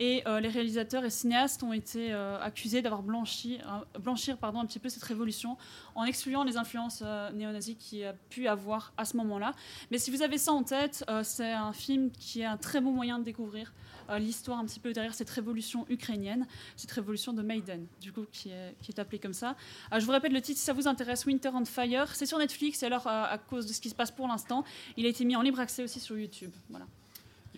[0.00, 3.58] Et les réalisateurs et cinéastes ont été accusés d'avoir blanchi,
[4.00, 5.56] blanchir pardon, un petit peu cette révolution
[5.94, 7.02] en excluant les influences
[7.34, 9.54] néo-nazis qu'il y a pu avoir à ce moment-là.
[9.90, 12.92] Mais si vous avez ça en tête, c'est un film qui est un très bon
[12.92, 13.72] moyen de découvrir
[14.18, 16.46] l'histoire un petit peu derrière cette révolution ukrainienne,
[16.76, 19.56] cette révolution de Maiden, du coup, qui est, appelée comme ça.
[19.92, 22.14] Euh, je vous répète le titre si ça vous intéresse, Winter on Fire.
[22.14, 24.64] C'est sur Netflix et alors, euh, à cause de ce qui se passe pour l'instant,
[24.96, 26.50] il a été mis en libre accès aussi sur YouTube.
[26.70, 26.86] Voilà.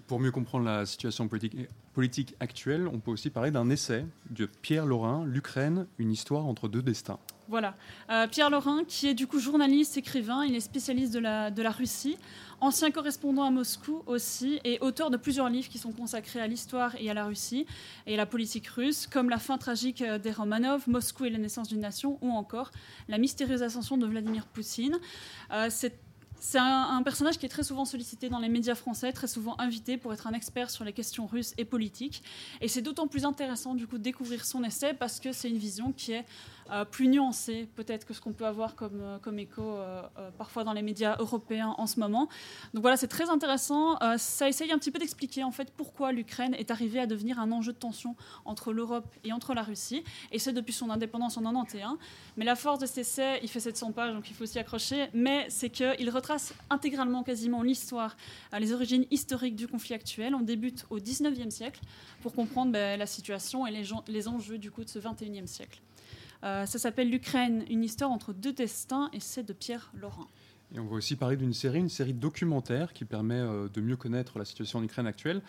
[0.07, 1.57] Pour mieux comprendre la situation politique,
[1.95, 6.69] politique actuelle, on peut aussi parler d'un essai de Pierre Laurin, L'Ukraine, une histoire entre
[6.69, 7.19] deux destins.
[7.49, 7.75] Voilà.
[8.31, 11.71] Pierre Laurin, qui est du coup journaliste, écrivain, il est spécialiste de la, de la
[11.71, 12.17] Russie
[12.65, 16.95] ancien correspondant à Moscou aussi, et auteur de plusieurs livres qui sont consacrés à l'histoire
[16.99, 17.67] et à la Russie
[18.07, 21.69] et à la politique russe, comme La fin tragique des Romanov, Moscou et la naissance
[21.69, 22.71] d'une nation, ou encore
[23.09, 24.99] La mystérieuse ascension de Vladimir Poutine.
[25.53, 25.99] Euh, c'est
[26.55, 30.13] un, personnage qui est très souvent sollicité dans les médias français, très souvent invité pour
[30.13, 32.23] être un expert sur les questions russes et politiques.
[32.61, 35.59] Et c'est d'autant plus intéressant du coup de découvrir son essai parce que c'est une
[35.59, 36.25] vision qui est
[36.71, 40.03] euh, plus nuancé peut-être que ce qu'on peut avoir comme, euh, comme écho euh,
[40.39, 42.29] parfois dans les médias européens en ce moment.
[42.73, 43.99] Donc voilà, c'est très intéressant.
[44.17, 47.53] ça essaye un petit peu d'expliquer en fait pourquoi l'Ukraine est arrivée à devenir un
[47.53, 51.43] enjeu de tension entre l'Europe et entre la Russie, et c'est depuis son indépendance en
[51.43, 51.99] 91.
[52.37, 55.09] Mais la force de cet essai, il fait 700 pages, donc il faut s'y accrocher,
[55.13, 56.34] mais c'est qu'il retrace
[56.71, 58.17] intégralement quasiment l'histoire,
[58.59, 60.35] les origines historiques du conflit actuel.
[60.35, 61.81] On débute au 19e siècle
[62.23, 65.81] pour comprendre ben, la situation et les, enjeux du coup de ce 21e siècle.
[66.43, 70.27] Euh, ça s'appelle L'Ukraine, une histoire entre deux destins, et c'est de Pierre Laurent.
[70.75, 73.97] Et on va aussi parler d'une série, une série documentaire qui permet euh, de mieux
[73.97, 75.43] connaître la situation en Ukraine actuelle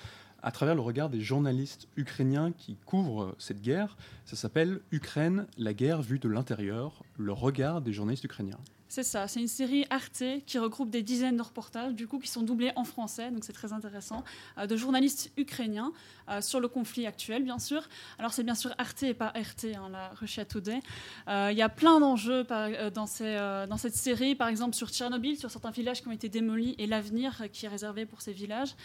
[0.44, 3.98] à travers le regard des journalistes ukrainiens qui couvrent euh, cette guerre.
[4.26, 8.60] Ça s'appelle Ukraine, la guerre vue de l'intérieur, le regard des journalistes ukrainiens.
[8.96, 12.30] C'est ça, c'est une série Arte qui regroupe des dizaines de reportages, du coup, qui
[12.30, 14.24] sont doublés en français, donc c'est très intéressant,
[14.58, 15.92] euh, de journalistes ukrainiens
[16.30, 17.90] euh, sur le conflit actuel, bien sûr.
[18.20, 20.80] Alors c'est bien sûr Arte et pas RT, hein, la Russia Today.
[21.28, 25.72] Euh, il y a plein d'enjeux dans, cette série, par exemple sur Tchernobyl, sur certains
[25.72, 28.76] villages qui ont été démolis et l'avenir qui est réservé pour ces villages,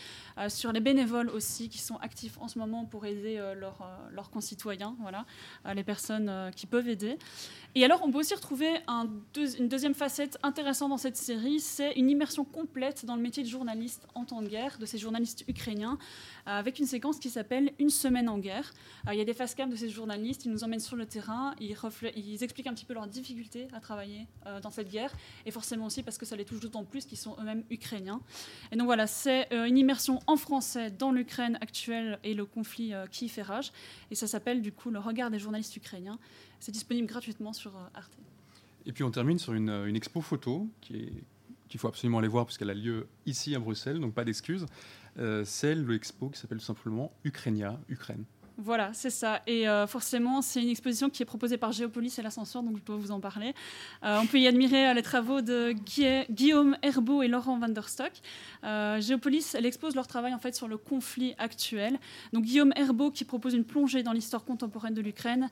[0.48, 3.40] sur les bénévoles aussi qui sont actifs en ce moment pour aider
[4.10, 5.24] leurs concitoyens, voilà,
[5.72, 7.16] les personnes qui peuvent aider.
[7.76, 11.92] Et alors on peut aussi retrouver un une deuxième facette intéressante dans cette série, c'est
[11.92, 15.44] une immersion complète dans le métier de journaliste en temps de guerre, de ces journalistes
[15.46, 15.98] ukrainiens,
[16.46, 18.72] euh, avec une séquence qui s'appelle Une semaine en guerre.
[19.06, 21.04] Euh, il y a des face cam de ces journalistes, ils nous emmènent sur le
[21.04, 25.12] terrain, ils, expliquent un petit peu leurs difficultés à travailler euh, dans cette guerre,
[25.44, 28.22] et forcément aussi parce que ça les touche d'autant plus qu'ils sont eux-mêmes ukrainiens.
[28.72, 33.28] Et donc voilà, c'est une immersion en français dans l'Ukraine actuelle et le conflit qui
[33.28, 33.70] fait rage,
[34.10, 36.18] et ça s'appelle du coup Le regard des journalistes ukrainiens.
[36.58, 38.16] C'est disponible gratuitement sur Arte.
[38.86, 41.12] Et puis on termine sur une, expo photo qui
[41.68, 44.66] qu'il faut absolument aller voir parce qu'elle a lieu ici à Bruxelles, donc pas d'excuses.
[45.18, 48.24] Euh, c'est l'expo qui s'appelle simplement Ukrainia, Ukraine.
[48.62, 49.40] Voilà, c'est ça.
[49.46, 52.82] Et euh, forcément, c'est une exposition qui est proposée par Géopolis et l'Ascenseur, donc je
[52.82, 53.54] dois vous en parler.
[54.04, 55.72] Euh, on peut y admirer euh, les travaux de
[56.30, 58.12] Guillaume Herbeau et Laurent van der Stock.
[58.62, 61.98] Géopolis, elle expose leur travail en fait sur le conflit actuel.
[62.34, 65.48] Donc Guillaume Herbeau qui propose une plongée dans l'histoire contemporaine de l'Ukraine,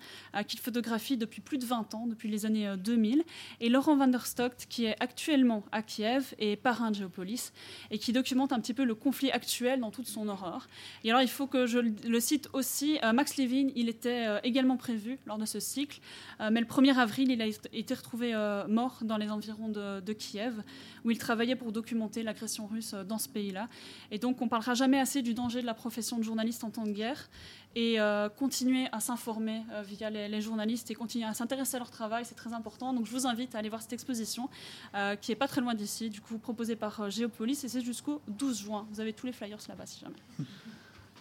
[0.46, 3.24] qu'il photographie depuis plus de 20 ans, depuis les années 2000.
[3.60, 7.52] Et Laurent van der Stock qui est actuellement à Kiev et parrain de Géopolis
[7.90, 10.68] et qui documente un petit peu le conflit actuel dans toute son horreur.
[11.04, 14.76] Et alors, il faut que je le cite aussi puis Max Levin, il était également
[14.76, 16.00] prévu lors de ce cycle,
[16.40, 18.32] mais le 1er avril, il a été retrouvé
[18.68, 20.62] mort dans les environs de, Kiev,
[21.04, 23.68] où il travaillait pour documenter l'agression russe dans ce pays-là.
[24.10, 26.86] Et donc, on parlera jamais assez du danger de la profession de journaliste en temps
[26.86, 27.28] de guerre
[27.74, 31.90] et euh, continuer à s'informer euh, via les, journalistes et continuer à s'intéresser à leur
[31.90, 32.92] travail, c'est très important.
[32.92, 34.48] Donc je vous invite à aller voir cette exposition
[34.94, 38.20] euh, qui est pas très loin d'ici, du coup proposée par Géopolis et c'est jusqu'au
[38.28, 38.86] 12 juin.
[38.90, 40.48] Vous avez tous les flyers là-bas si jamais.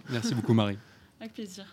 [0.10, 0.78] Merci beaucoup Marie.
[1.20, 1.66] Avec plaisir.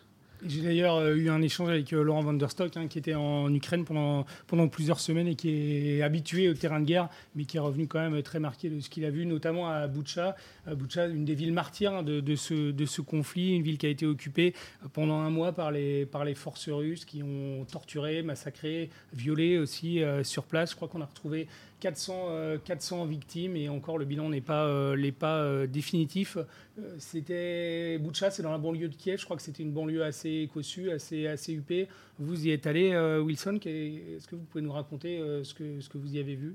[0.46, 3.14] J'ai d'ailleurs euh, eu un échange avec euh, Laurent van der Stock, hein, qui était
[3.14, 4.26] en Ukraine pendant,
[4.68, 7.98] plusieurs semaines et qui est habitué au terrain de guerre, mais qui est revenu quand
[7.98, 10.36] même très marqué de ce qu'il a vu, notamment à Boucha.
[10.66, 14.54] Boucha, une des villes martyrs hein, de, ce, conflit, une ville qui a été occupée
[14.82, 20.44] euh, pendant un mois par les forces russes qui ont torturé, massacré, violé aussi sur
[20.44, 20.70] place.
[20.70, 21.46] Je crois qu'on a retrouvé
[21.84, 26.38] 400, 400 euh, victimes et encore le bilan n'est pas, euh, pas euh, définitif.
[26.96, 29.20] c'était Boucha, c'est dans la banlieue de Kiev.
[29.20, 31.88] Je crois que c'était une banlieue assez cossue, assez, assez huppée.
[32.18, 33.58] Vous y êtes allé, Wilson.
[33.66, 36.54] Est-ce que vous pouvez nous raconter ce, que, ce que vous y avez vu?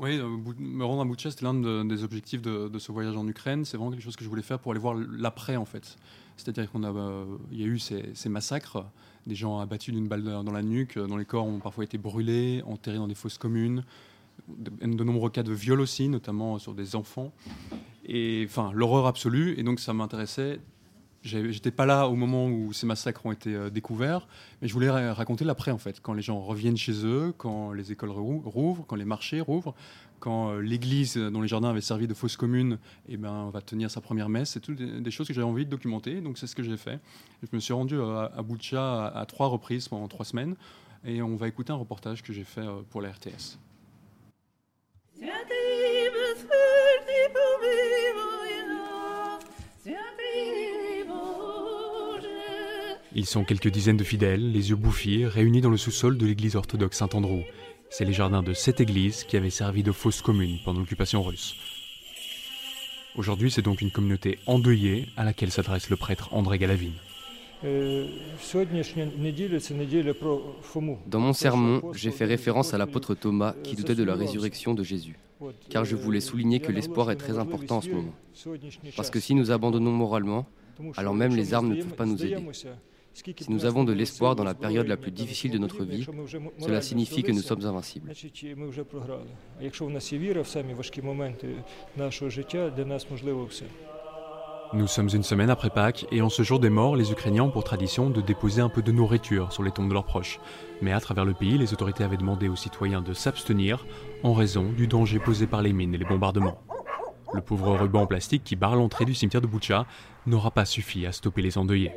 [0.00, 0.20] Oui,
[0.58, 3.64] me rendre à Boucha, c'était l'un des objectifs de, ce voyage en Ukraine.
[3.64, 5.96] C'est vraiment quelque chose que je voulais faire pour aller voir l'après, en fait.
[6.36, 8.84] C'est-à-dire qu'il y a eu ces, ces, massacres,
[9.28, 12.62] des gens abattus d'une balle dans la nuque, dont les corps ont parfois été brûlés,
[12.66, 13.84] enterrés dans des fosses communes,
[14.48, 17.32] de, nombreux cas de viol aussi, notamment sur des enfants.
[18.06, 19.54] Et enfin, l'horreur absolue.
[19.58, 20.60] Et donc, ça m'intéressait.
[21.22, 24.28] J'étais pas là au moment où ces massacres ont été euh, découverts,
[24.62, 27.90] mais je voulais raconter l'après, en fait, quand les gens reviennent chez eux, quand les
[27.90, 29.74] écoles rouvrent, quand les marchés rouvrent,
[30.20, 32.78] quand euh, l'église dont les jardins avaient servi de fosse commune
[33.08, 34.50] eh ben, va tenir sa première messe.
[34.50, 37.00] C'est toutes des, choses que j'avais envie de documenter, donc c'est ce que j'ai fait.
[37.42, 40.54] Je me suis rendu à, à à, trois reprises pendant trois semaines,
[41.04, 43.58] et on va écouter un reportage que j'ai fait euh, pour la RTS.
[53.18, 56.54] Ils sont quelques dizaines de fidèles, les yeux bouffis, réunis dans le sous-sol de l'église
[56.54, 57.40] orthodoxe Saint-Andrew.
[57.88, 61.56] C'est les jardins de cette église qui avaient servi de fosse commune pendant l'occupation russe.
[63.14, 66.92] Aujourd'hui, c'est donc une communauté endeuillée à laquelle s'adresse le prêtre André Galavine.
[71.06, 74.82] Dans mon sermon, j'ai fait référence à l'apôtre Thomas qui doutait de la résurrection de
[74.82, 75.18] Jésus,
[75.70, 78.14] car je voulais souligner que l'espoir est très important en ce moment.
[78.96, 80.46] Parce que si nous abandonnons moralement,
[80.96, 82.36] alors même les armes ne peuvent pas nous aider.
[83.14, 86.06] Si nous avons de l'espoir dans la période la plus difficile de notre vie,
[86.58, 88.12] cela signifie que nous sommes invincibles.
[94.72, 97.50] Nous sommes une semaine après Pâques et en ce jour des morts, les Ukrainiens ont
[97.50, 100.40] pour tradition de déposer un peu de nourriture sur les tombes de leurs proches.
[100.82, 103.86] Mais à travers le pays, les autorités avaient demandé aux citoyens de s'abstenir
[104.22, 106.58] en raison du danger posé par les mines et les bombardements.
[107.32, 109.86] Le pauvre ruban en plastique qui barre l'entrée du cimetière de Boucha
[110.26, 111.92] n'aura pas suffi à stopper les endeuillés.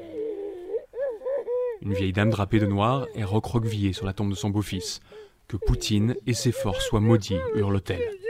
[1.81, 4.99] Une vieille dame drapée de noir est recroquevillée sur la tombe de son beau-fils.
[5.47, 8.28] Que Poutine et ses forces soient maudits, hurle-t-elle.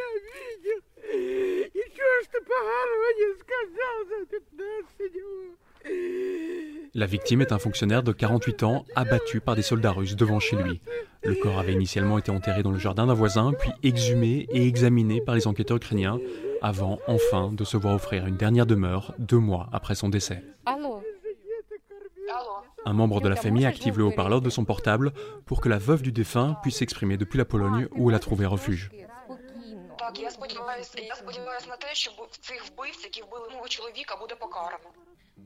[6.93, 10.55] La victime est un fonctionnaire de 48 ans abattu par des soldats russes devant chez
[10.55, 10.81] lui.
[11.23, 15.21] Le corps avait initialement été enterré dans le jardin d'un voisin, puis exhumé et examiné
[15.21, 16.19] par les enquêteurs ukrainiens,
[16.61, 20.43] avant enfin de se voir offrir une dernière demeure deux mois après son décès.
[22.85, 25.13] Un membre de la famille active le haut-parleur de son portable
[25.45, 28.45] pour que la veuve du défunt puisse s'exprimer depuis la Pologne où elle a trouvé
[28.45, 28.89] refuge.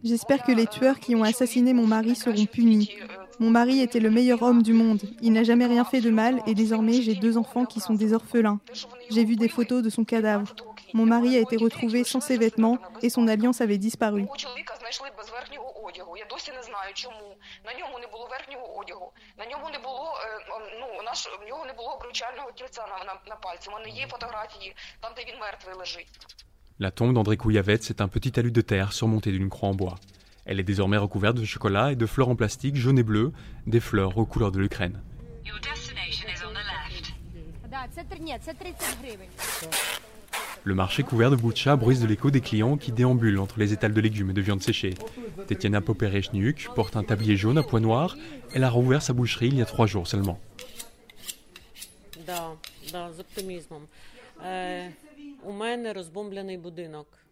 [0.03, 2.89] J'espère que les tueurs qui ont assassiné mon mari seront punis.
[3.39, 5.01] Mon mari était le meilleur homme du monde.
[5.21, 8.13] Il n'a jamais rien fait de mal et désormais j'ai deux enfants qui sont des
[8.13, 8.59] orphelins.
[9.09, 10.53] J'ai vu des photos de son cadavre.
[10.93, 14.25] Mon mari a été retrouvé sans ses vêtements et son alliance avait disparu.
[26.79, 29.95] La tombe d'André Kouyavets est un petit talus de terre surmonté d'une croix en bois.
[30.45, 33.31] Elle est désormais recouverte de chocolat et de fleurs en plastique jaune et bleu,
[33.65, 35.01] des fleurs aux couleurs de l'Ukraine.
[40.65, 43.93] Le marché couvert de boucha bruise de l'écho des clients qui déambulent entre les étals
[43.93, 44.93] de légumes et de viande séchée.
[45.47, 48.15] Tetiana Poperechniuk porte un tablier jaune à pois noirs.
[48.53, 50.39] Elle a rouvert sa boucherie il y a trois jours seulement.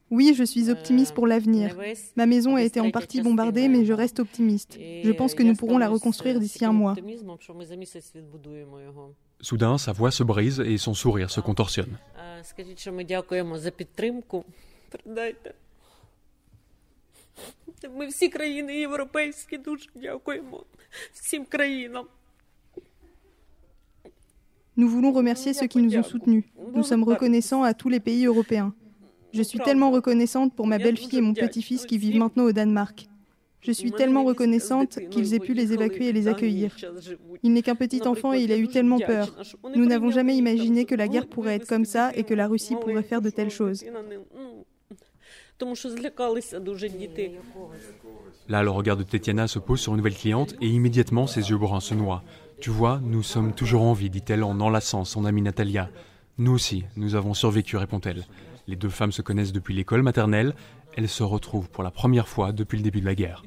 [0.10, 1.78] Oui, je suis optimiste pour l'avenir.
[2.18, 4.78] Ma maison a été en partie bombardée, mais je reste optimiste.
[4.78, 6.96] Je pense que nous pourrons la reconstruire d'ici un mois.
[9.41, 11.99] Soudain, sa voix se brise et son sourire se contorsionne.
[17.91, 20.65] Ми всі країни європейські дуже дякуємо
[21.13, 22.07] всім країнам.
[24.77, 26.45] Nous voulons remercier ceux qui nous ont soutenus.
[26.75, 28.75] Nous sommes reconnaissants à tous les pays européens.
[29.33, 33.09] Je suis tellement reconnaissante pour ma belle-fille et mon petit-fils qui vivent maintenant au Danemark.
[33.62, 36.76] Je suis tellement reconnaissante qu'ils aient pu les évacuer et les accueillir.
[37.44, 39.36] Il n'est qu'un petit enfant et il a eu tellement peur.
[39.76, 42.76] Nous n'avons jamais imaginé que la guerre pourrait être comme ça et que la Russie
[42.76, 43.84] pourrait faire de telles choses.
[48.50, 51.58] Là, le regard de Tetiana se pose sur une nouvelle cliente et immédiatement ses yeux
[51.58, 52.24] bruns se noient.
[52.60, 55.90] Tu vois, nous sommes toujours en vie, dit-elle en enlaçant son amie Natalia.
[56.38, 58.26] Nous aussi, nous avons survécu, répond-elle.
[58.68, 60.56] Les deux femmes se connaissent depuis l'école maternelle.
[60.98, 63.44] Elles se retrouvent pour la première fois depuis le début de la guerre.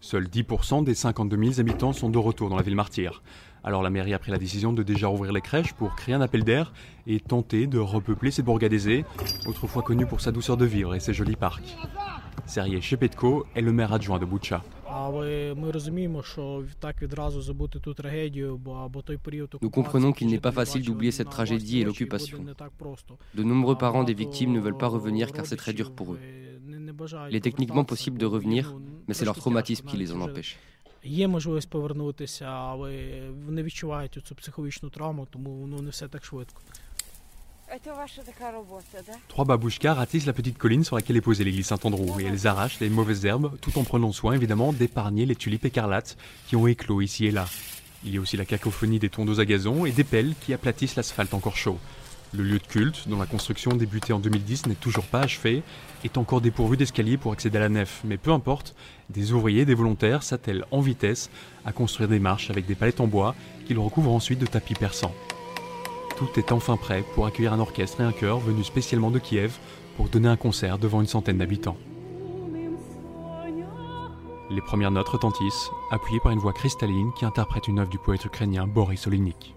[0.00, 3.22] Seuls 10% des 52 000 habitants sont de retour dans la ville martyre.
[3.62, 6.20] Alors la mairie a pris la décision de déjà rouvrir les crèches pour créer un
[6.20, 6.74] appel d'air
[7.06, 9.06] et tenter de repeupler cette bourgade aisée,
[9.46, 11.76] autrefois connue pour sa douceur de vivre et ses jolis parcs.
[12.44, 14.62] Sergei Shepetko est le maire adjoint de Boucha.
[19.61, 22.43] Nous comprenons qu'il n'est pas facile d'oublier cette tragédie et l'occupation.
[23.35, 26.19] De nombreux parents des victimes ne veulent pas revenir car c'est très dur pour eux.
[27.29, 28.75] Il est techniquement possible de revenir,
[29.07, 30.57] mais c'est leur traumatisme qui les en empêche.
[31.03, 36.61] Є можливість повернутися, але вони відчувають цю психологічну травму, тому воно не все так швидко.
[39.28, 42.78] Trois babouchkas ratissent la petite colline sur laquelle est posée l'église Saint-Andrew et elles arrachent
[42.78, 47.00] les mauvaises herbes tout en prenant soin évidemment d'épargner les tulipes écarlates qui ont éclos
[47.00, 47.46] ici et là.
[48.04, 50.94] Il y a aussi la cacophonie des tondeuses à gazon et des pelles qui aplatissent
[50.94, 51.78] l'asphalte encore chaud.
[52.32, 55.62] Le lieu de culte, dont la construction débutée en 2010 n'est toujours pas achevée,
[56.04, 58.02] est encore dépourvu d'escaliers pour accéder à la nef.
[58.04, 58.74] Mais peu importe,
[59.08, 61.30] des ouvriers, des volontaires s'attellent en vitesse
[61.64, 63.34] à construire des marches avec des palettes en bois
[63.66, 65.14] qu'ils recouvrent ensuite de tapis persans.
[66.16, 69.58] Tout est enfin prêt pour accueillir un orchestre et un chœur venus spécialement de Kiev
[69.96, 71.76] pour donner un concert devant une centaine d'habitants.
[74.50, 78.24] Les premières notes retentissent, appuyées par une voix cristalline qui interprète une œuvre du poète
[78.24, 79.53] ukrainien Boris Olinik.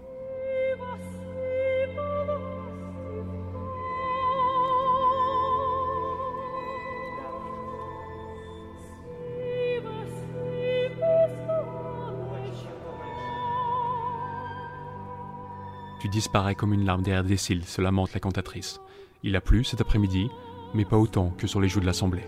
[16.08, 18.80] Tu disparais comme une larme derrière des cils, se lamente la cantatrice.
[19.22, 20.30] Il a plu cet après-midi,
[20.72, 22.24] mais pas autant que sur les joues de l'Assemblée.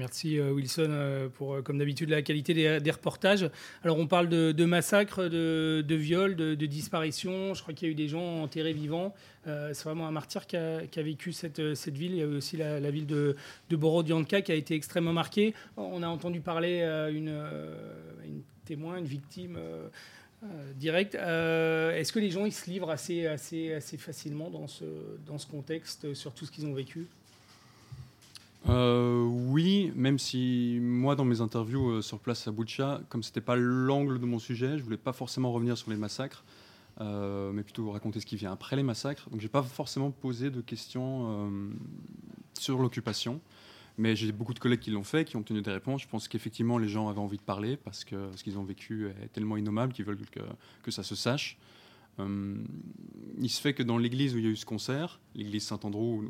[0.00, 3.50] Merci euh, Wilson euh, pour, euh, comme d'habitude, la qualité des, reportages.
[3.84, 7.52] Alors on parle de, massacres, de, viols, de, disparitions.
[7.52, 9.14] Je crois qu'il y a eu des gens enterrés vivants.
[9.44, 12.12] c'est vraiment un martyr qui a, vécu cette, ville.
[12.12, 13.36] Il y a aussi la, ville de,
[13.70, 15.52] Borodianka qui a été extrêmement marquée.
[15.76, 16.80] On a entendu parler
[17.12, 17.28] une,
[18.24, 19.58] une témoin, une victime.
[20.76, 21.14] Direct.
[21.14, 23.28] Euh, Est-ce que les gens ils se livrent assez,
[23.98, 27.06] facilement dans ce contexte sur tout ce qu'ils ont vécu?
[28.68, 33.40] Euh, oui, même si moi dans mes interviews euh, sur place à Boucha, comme c'était
[33.40, 36.44] pas l'angle de mon sujet, je voulais pas forcément revenir sur les massacres,
[37.00, 39.28] euh, mais plutôt raconter ce qui vient après les massacres.
[39.30, 41.50] Donc j'ai pas forcément posé de questions
[42.58, 43.40] sur l'occupation,
[43.96, 46.02] mais j'ai beaucoup de collègues qui l'ont fait, qui ont obtenu des réponses.
[46.02, 49.08] Je pense qu'effectivement les gens avaient envie de parler parce que ce qu'ils ont vécu
[49.22, 50.40] est tellement innommable qu'ils veulent que,
[50.82, 51.56] que ça se sache.
[52.20, 52.54] Euh,
[53.38, 56.24] il se fait que dans l'église où il y a eu ce concert, l'église Saint-Andrew,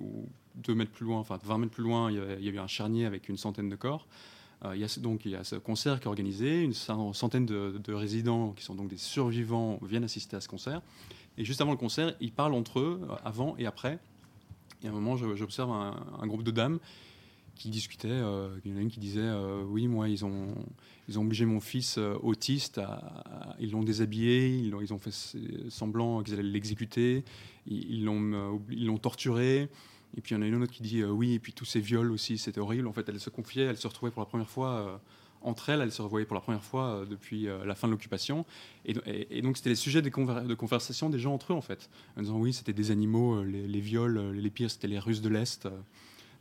[0.54, 3.06] deux mètres plus loin, enfin 20 mètres plus loin, il y, a, eu un charnier
[3.06, 4.06] avec une centaine de corps.
[4.64, 7.46] Euh, il y a donc il y a ce concert qui est organisé, une centaine
[7.46, 10.82] de, de, résidents qui sont donc des survivants viennent assister à ce concert.
[11.38, 13.98] Et juste avant le concert, ils parlent entre eux, avant et après.
[14.82, 16.78] Et à un moment, j'observe un, groupe de dames
[17.60, 18.08] qui discutaient.
[18.08, 20.54] Euh, il y en a une qui disait euh, Oui, moi, ils ont,
[21.08, 24.98] ils ont obligé mon fils euh, autiste, à, à, ils l'ont déshabillé, ils, ils, ont
[24.98, 25.12] fait
[25.68, 27.22] semblant qu'ils allaient l'exécuter,
[27.66, 29.68] ils l'ont ils torturé.
[30.16, 31.80] Et puis il y en a une autre qui dit oui, et puis tous ces
[31.80, 32.88] viols aussi, c'était horrible.
[32.88, 35.00] En fait, elle se confiait, elle se retrouvait pour la première fois
[35.42, 38.44] entre elles, elle se revoyait pour la première fois depuis la fin de l'occupation.
[38.86, 41.90] Et, donc c'était les sujets de, conver de, conversation des gens entre eux, en fait.
[42.16, 45.68] En disant oui, c'était des animaux, les, viols, les pires, c'était les Russes de l'Est.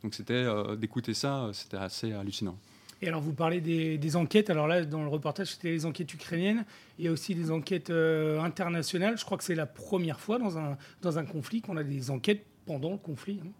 [0.02, 2.56] Donc c'était d'écouter ça, c'était assez hallucinant.
[3.02, 4.50] Et alors, vous parlez des, des, enquêtes.
[4.50, 6.64] Alors là, dans le reportage, c'était les enquêtes ukrainiennes.
[6.98, 9.16] Il y a aussi des enquêtes euh, internationales.
[9.16, 12.10] Je crois que c'est la première fois dans un, dans un conflit qu'on a des
[12.10, 13.40] enquêtes pendant le conflit.
[13.42, 13.50] Hein.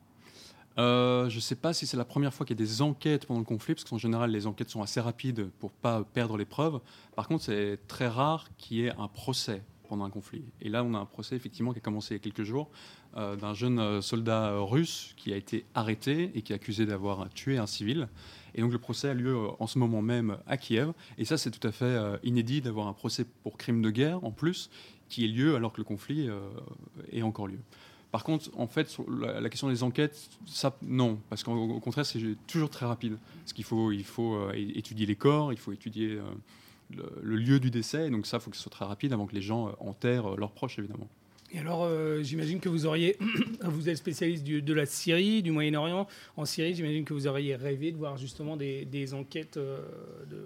[0.79, 3.27] Euh, je ne sais pas si c'est la première fois qu'il y a des enquêtes
[3.27, 6.37] pendant le conflit, parce qu'en général, les enquêtes sont assez rapides pour ne pas perdre
[6.37, 6.81] les preuves.
[7.17, 9.63] Par contre, c'est très rare qu'il y ait un procès
[10.01, 10.45] un conflit.
[10.61, 12.71] Et là, on a un procès effectivement qui a commencé il y a quelques jours
[13.15, 17.67] d'un jeune soldat russe qui a été arrêté et qui est accusé d'avoir tué un
[17.67, 18.09] civil.
[18.55, 20.93] Et donc le procès a lieu en ce moment même à Kiev.
[21.19, 24.31] Et ça, c'est tout à fait inédit d'avoir un procès pour crime de guerre en
[24.31, 24.71] plus
[25.09, 26.29] qui ait lieu alors que le conflit
[27.11, 27.59] est encore lieu.
[28.11, 32.21] Par contre, en fait, sur la, question des enquêtes, ça, non, parce qu'au contraire, c'est
[32.47, 33.19] toujours très rapide.
[33.41, 36.23] Parce qu'il faut, il faut euh, étudier les corps, il faut étudier euh,
[37.23, 39.35] le, lieu du décès, donc ça, il faut que ce soit très rapide avant que
[39.35, 41.09] les gens euh, enterrent leurs proches, évidemment.
[41.53, 43.17] Et alors, euh, j'imagine que vous auriez,
[43.63, 46.07] vous êtes spécialiste de la Syrie, du Moyen-Orient.
[46.37, 49.81] En Syrie, j'imagine que vous auriez rêvé de voir justement des, enquêtes euh,
[50.31, 50.39] de,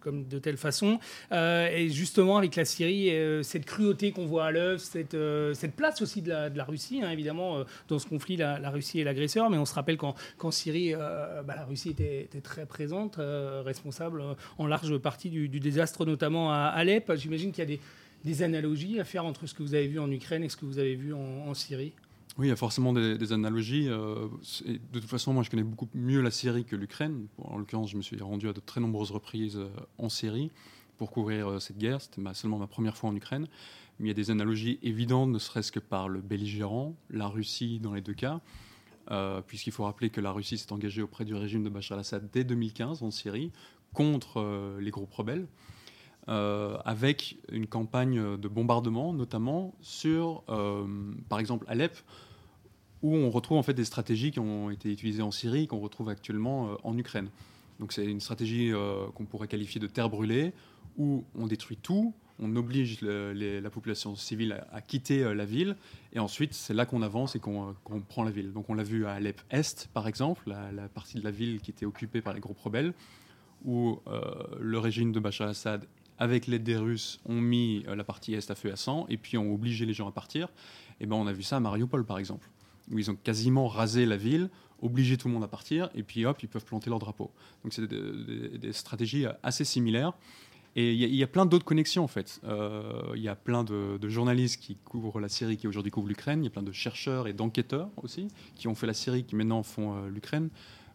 [0.00, 0.98] comme de telle façon.
[1.32, 3.12] Euh, et justement, avec la Syrie,
[3.42, 5.16] cette cruauté qu'on voit à l'œuvre, cette,
[5.76, 9.50] place aussi de la, Russie, hein, évidemment, dans ce conflit, la, Russie est l'agresseur.
[9.50, 13.18] Mais on se rappelle qu'en Syrie, bah, la Russie était, très présente,
[13.64, 14.22] responsable
[14.56, 17.12] en large partie du désastre, notamment à Alep.
[17.16, 17.80] J'imagine qu'il y a des
[18.24, 20.64] des analogies à faire entre ce que vous avez vu en Ukraine et ce que
[20.64, 21.92] vous avez vu en, Syrie?
[22.38, 23.88] Oui, il y a forcément des, analogies.
[23.88, 24.26] Euh,
[24.92, 27.26] de toute façon, moi, je connais beaucoup mieux la Syrie que l'Ukraine.
[27.38, 29.68] en l'occurrence, je me suis rendu à de très nombreuses reprises euh,
[29.98, 30.50] en Syrie
[30.96, 32.00] pour couvrir euh, cette guerre.
[32.00, 33.46] C'était seulement ma première fois en Ukraine.
[34.00, 37.78] Mais il y a des analogies évidentes, ne serait-ce que par le belligérant, la Russie
[37.78, 38.40] dans les deux cas.
[39.46, 42.42] Puisqu'il faut rappeler que la Russie s'est engagée auprès du régime de Bachar al-Assad dès
[42.42, 43.52] 2015 en Syrie
[43.92, 45.46] contre les groupes rebelles.
[46.28, 50.86] Euh, avec une campagne de bombardement, notamment sur, euh,
[51.28, 51.98] par exemple, Alep,
[53.02, 56.08] où on retrouve en fait des stratégies qui ont été utilisées en Syrie, qu'on retrouve
[56.08, 57.28] actuellement euh, en Ukraine.
[57.78, 58.72] Donc c'est une stratégie
[59.16, 60.52] qu'on pourrait qualifier de terre brûlée,
[60.96, 65.74] où on détruit tout, on oblige la population civile à, quitter la ville,
[66.12, 67.74] et ensuite c'est là qu'on avance et qu'on
[68.08, 68.52] prend la ville.
[68.52, 71.72] Donc on l'a vu à Alep Est, par exemple, la, partie de la ville qui
[71.72, 72.94] était occupée par les groupes rebelles,
[73.64, 73.98] où
[74.60, 75.84] le régime de Bachar al-Assad
[76.24, 79.18] avec l'aide des Russes, ont mis euh, la partie Est à feu à sang et
[79.18, 80.48] puis ont obligé les gens à partir.
[81.00, 82.48] Et ben, on a vu ça à Mariupol, par exemple,
[82.90, 84.48] où ils ont quasiment rasé la ville,
[84.80, 87.30] obligé tout le monde à partir, et puis hop, ils peuvent planter leur drapeau.
[87.62, 90.14] Donc c'est des, stratégies assez similaires.
[90.76, 92.40] Et il y, a plein d'autres connexions en fait.
[92.42, 96.40] Euh, il y a plein de, journalistes qui couvrent la Syrie, qui aujourd'hui couvrent l'Ukraine.
[96.42, 99.36] Il y a plein de chercheurs et d'enquêteurs aussi qui ont fait la Syrie, qui
[99.36, 100.48] maintenant font euh, l'Ukraine.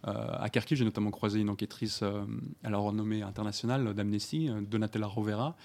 [0.08, 2.24] Euh, à Kharkiv, j'ai notamment croisé une enquêtrice euh,
[2.64, 5.56] à la renommée internationale d'Amnesty, euh, Donatella Rovera,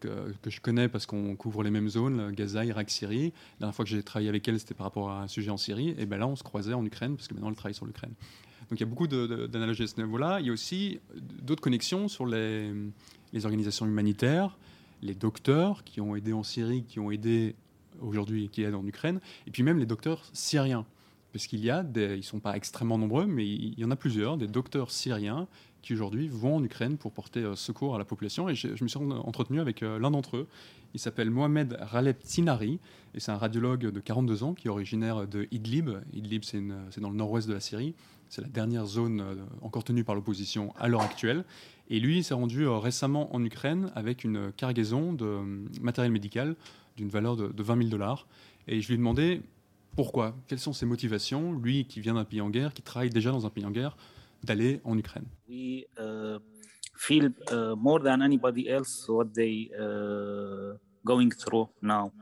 [0.00, 3.32] que, je connais parce qu'on couvre les mêmes zones, Gaza, Irak, Syrie.
[3.54, 5.56] La dernière fois que j'ai travaillé avec elle, c'était par rapport à un sujet en
[5.56, 5.94] Syrie.
[5.98, 8.12] Et ben là, on se croisait en Ukraine, parce que maintenant, elle travaille sur l'Ukraine.
[8.68, 10.40] Donc il y a beaucoup d'analogies à ce niveau-là.
[10.40, 10.98] Il y a aussi
[11.40, 12.72] d'autres connexions sur les,
[13.32, 14.58] les, organisations humanitaires,
[15.02, 17.54] les docteurs qui ont aidé en Syrie, qui ont aidé
[18.00, 20.84] aujourd'hui, qui aident en Ukraine, et puis même les docteurs syriens
[21.36, 23.90] parce qu'il y a, des, ils ne sont pas extrêmement nombreux, mais il y en
[23.90, 25.46] a plusieurs, des docteurs syriens
[25.82, 28.48] qui aujourd'hui vont en Ukraine pour porter euh, secours à la population.
[28.48, 30.48] Et je, me suis entretenu avec euh, l'un d'entre eux.
[30.94, 32.80] Il s'appelle Mohamed Raleb Tinari,
[33.14, 35.90] et c'est un radiologue de 42 ans qui est originaire de Idlib.
[36.14, 37.94] Idlib, c'est dans le nord-ouest de la Syrie.
[38.30, 41.44] C'est la dernière zone euh, encore tenue par l'opposition à l'heure actuelle.
[41.90, 46.56] Et lui, il s'est rendu récemment en Ukraine avec une cargaison de matériel médical
[46.96, 48.26] d'une valeur de, de 20 000 dollars.
[48.68, 49.42] Et je lui ai demandé
[49.96, 50.36] pourquoi?
[50.46, 53.46] Quelles sont ses motivations, lui qui vient d'un pays en guerre, qui travaille déjà dans
[53.46, 53.96] un pays en guerre,
[54.44, 56.38] d'aller en Ukraine We uh,
[56.96, 62.12] feel uh, more than anybody else what they uh, going through now.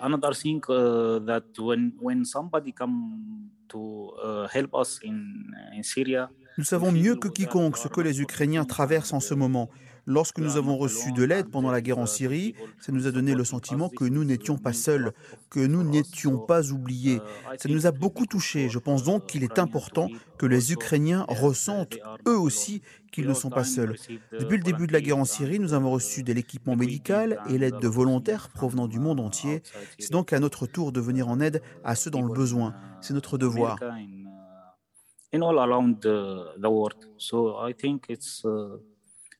[0.00, 6.30] Another thing uh, that when when somebody come to uh, help us in in Syria,
[6.58, 9.70] nous savons mieux que quiconque ce que les Ukrainiens traversent en ce moment.
[10.06, 13.34] Lorsque nous avons reçu de l'aide pendant la guerre en Syrie, ça nous a donné
[13.34, 15.12] le sentiment que nous n'étions pas seuls,
[15.48, 17.20] que nous n'étions pas oubliés.
[17.56, 18.68] Ça nous a beaucoup touchés.
[18.68, 22.82] Je pense donc qu'il est important que les Ukrainiens ressentent eux aussi
[23.12, 23.96] qu'ils ne sont pas seuls.
[24.32, 27.58] Depuis le début de la guerre en Syrie, nous avons reçu de l'équipement médical et
[27.58, 29.62] l'aide de volontaires provenant du monde entier.
[29.98, 32.74] C'est donc à notre tour de venir en aide à ceux dans le besoin.
[33.00, 33.78] C'est notre devoir.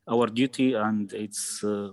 [0.07, 1.91] Our duty and it's uh,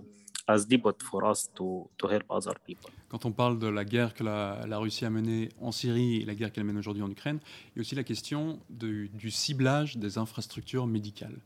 [0.48, 0.66] as
[1.10, 2.90] for us to, to help other people.
[3.08, 6.34] Quand on parle de la guerre que la, Russie a menée en Syrie et la
[6.34, 10.18] guerre qu'elle mène aujourd'hui en Ukraine, il y a aussi la question du ciblage des
[10.18, 11.38] infrastructures médicales.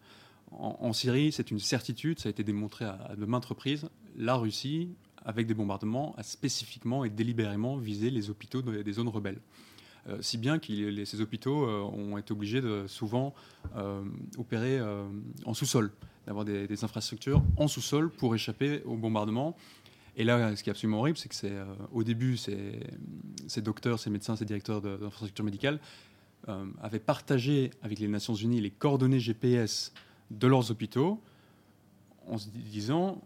[0.51, 3.89] En, Syrie, c'est une certitude, ça a été démontré à, de maintes reprises.
[4.17, 4.91] La Russie,
[5.25, 9.41] avec des bombardements, a spécifiquement et délibérément visé les hôpitaux des zones rebelles.
[10.07, 13.35] Euh, si bien que ces hôpitaux euh, ont été obligés de souvent
[13.75, 14.05] euh,
[14.37, 14.81] opérer
[15.45, 15.91] en sous-sol
[16.27, 19.57] d'avoir des, infrastructures en sous-sol pour échapper au bombardement.
[20.17, 23.99] Et là, ce qui est absolument horrible, c'est que c'est euh, au début, ces, docteurs,
[23.99, 25.81] ces médecins, ces directeurs d'infrastructures médicales
[26.49, 29.93] euh, avaient partagé avec les Nations Unies les coordonnées GPS
[30.31, 31.21] de leurs hôpitaux
[32.29, 33.21] en se disant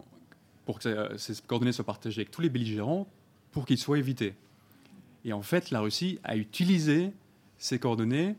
[0.64, 3.06] pour que ces coordonnées soient partagées avec tous les belligérants
[3.52, 4.34] pour qu'ils soient évités.
[5.24, 7.12] Et en fait, la Russie a utilisé
[7.58, 8.36] ces coordonnées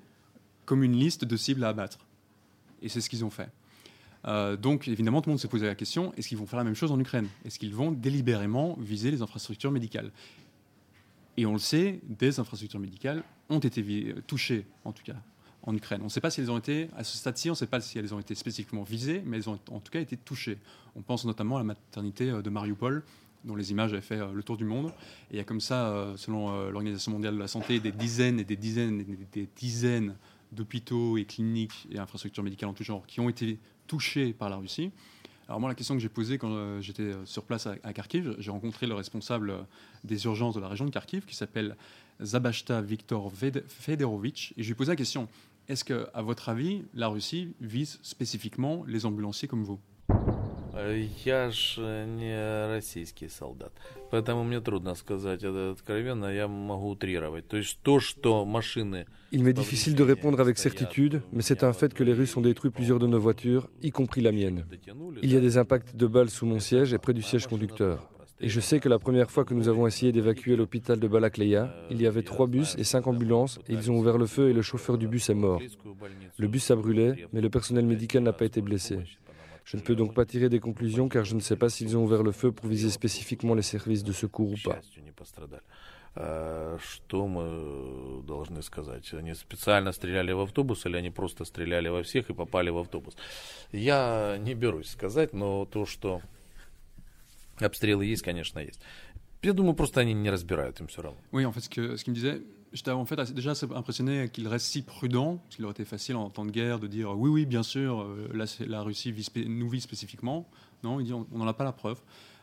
[0.65, 1.99] comme une liste de cibles à abattre.
[2.81, 3.49] Et c'est ce qu'ils ont fait.
[4.25, 6.65] Euh, donc, évidemment, tout le monde s'est posé la question est-ce qu'ils vont faire la
[6.65, 7.27] même chose en Ukraine?
[7.45, 10.11] Est-ce qu'ils vont délibérément viser les infrastructures médicales?
[11.37, 15.15] Et on le sait, des infrastructures médicales ont été touchées, en tout cas,
[15.63, 16.01] en Ukraine.
[16.01, 17.79] On ne sait pas si elles ont été, à ce stade-ci, on ne sait pas
[17.79, 20.57] si elles ont été spécifiquement visées, mais elles ont en tout cas été touchées.
[20.95, 23.03] On pense notamment à la maternité euh, de Mariupol,
[23.45, 24.87] dont les images avaient fait euh, le tour du monde.
[25.31, 28.43] Et il y a comme ça, selon l'Organisation mondiale de la santé, des dizaines et
[28.43, 30.15] des dizaines et des dizaines
[30.51, 34.57] d'hôpitaux et cliniques et infrastructures médicales en tout genre qui ont été touchés par la
[34.57, 34.91] Russie.
[35.47, 38.35] Alors moi, la question que j'ai posée quand euh, j'étais euh, sur place à, Kharkiv,
[38.37, 39.61] j'ai rencontré le responsable euh,
[40.03, 41.75] des urgences de la région de Kharkiv, qui s'appelle
[42.21, 43.31] Zabashta Viktor
[43.67, 45.27] Federovitch, et je lui ai posé la question
[45.67, 49.79] est-ce que, à votre avis, la Russie vise spécifiquement les ambulanciers comme vous?
[51.24, 53.72] Я ж не российский солдат,
[54.10, 57.46] поэтому мне трудно сказать это откровенно, я могу утрировать.
[57.48, 59.06] То есть то, что машины...
[59.30, 62.40] Il m'est difficile de répondre avec certitude, mais c'est un fait que les Russes ont
[62.40, 64.64] détruit plusieurs de nos voitures, y compris la mienne.
[65.22, 68.10] Il y a des impacts de balles sous mon siège et près du siège conducteur.
[68.40, 71.74] Et je sais que la première fois que nous avons essayé d'évacuer l'hôpital de Balakleya,
[71.90, 74.52] il y avait trois bus et cinq ambulances et ils ont ouvert le feu et
[74.52, 75.60] le chauffeur du bus est mort.
[76.36, 78.98] Le bus a brûlé, mais le personnel médical n'a pas été blessé.
[79.69, 82.03] Je ne peux donc pas tirer des conclusions car je ne sais pas s'ils ont
[82.03, 84.81] ouvert le feu pour viser spécifiquement les services de secours ou pas.
[86.79, 89.13] Что мы должны сказать?
[89.13, 93.15] Они специально стреляли в автобус или они просто стреляли во всех и попали в автобус?
[93.71, 96.23] Я не берусь сказать, но то, что
[97.59, 98.81] обстрелы есть, конечно, есть.
[99.43, 101.19] Я думаю, просто они не разбирают, им все равно.
[101.31, 102.41] Oui, en fait, ce qu'il ce me disait,
[102.73, 106.29] j'étais en fait déjà impressionné qu'il reste si prudent, parce qu'il aurait été facile en
[106.29, 109.13] temps de guerre de dire oui, oui, bien sûr, euh, la, la Russie
[109.47, 110.47] nous vise spécifiquement.
[110.83, 111.99] Non, il dit on n'en a pas la preuve.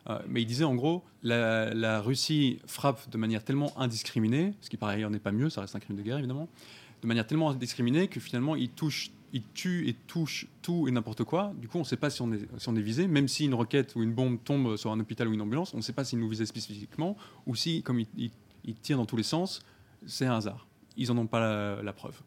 [0.08, 4.70] Euh, mais il disait en gros, la, la, Russie frappe de manière tellement indiscriminée, ce
[4.70, 6.48] qui par ailleurs n'est pas mieux, ça reste un crime de guerre évidemment,
[7.02, 11.24] de manière tellement indiscriminée que finalement il touche, il tue et touche tout et n'importe
[11.24, 11.52] quoi.
[11.60, 13.46] Du coup, on ne sait pas si on, est, si on est visé, même si
[13.46, 15.92] une roquette ou une bombe tombe sur un hôpital ou une ambulance, on ne sait
[15.92, 17.16] pas s'il nous visait spécifiquement
[17.46, 18.30] ou si, comme il, il,
[18.64, 19.60] il tire dans tous les sens,
[20.06, 20.66] c'est un hasard.
[20.96, 22.20] Ils n'en ont pas la, preuve.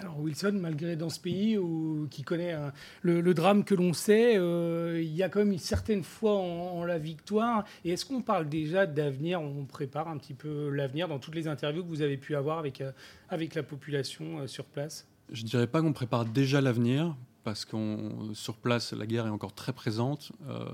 [0.00, 2.70] Alors Wilson, malgré dans ce pays où, qui connaît euh,
[3.02, 6.84] le, drame que l'on sait, euh, il y a quand même une certaine foi en,
[6.84, 7.64] la victoire.
[7.84, 9.40] Et est-ce qu'on parle déjà d'avenir?
[9.40, 12.58] On prépare un petit peu l'avenir dans toutes les interviews que vous avez pu avoir
[12.58, 12.92] avec, euh,
[13.30, 17.16] avec la population sur place Je ne dirais pas qu'on prépare déjà l'avenir,
[17.48, 20.32] parce qu'on sur place, la guerre est encore très présente.
[20.50, 20.66] Euh,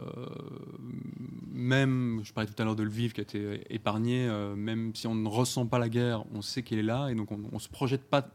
[1.52, 5.06] même, je parlais tout à l'heure de Lviv qui a été épargné, euh, même si
[5.06, 7.58] on ne ressent pas la guerre, on sait qu'elle est là, et donc on ne
[7.60, 8.26] se projette pas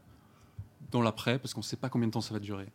[0.90, 2.68] dans l'après, parce qu'on ne sait pas combien de temps ça va durer.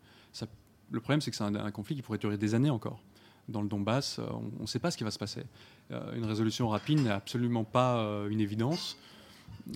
[0.91, 3.01] Le problème, c'est que c'est un, conflit qui pourrait durer des années encore.
[3.49, 4.27] Dans le Donbass, euh,
[4.59, 5.45] on ne sait pas ce qui va se passer.
[5.91, 8.99] une résolution rapide n'est absolument pas une évidence,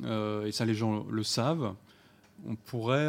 [0.05, 1.75] et ça les gens le savent.
[2.47, 3.09] On pourrait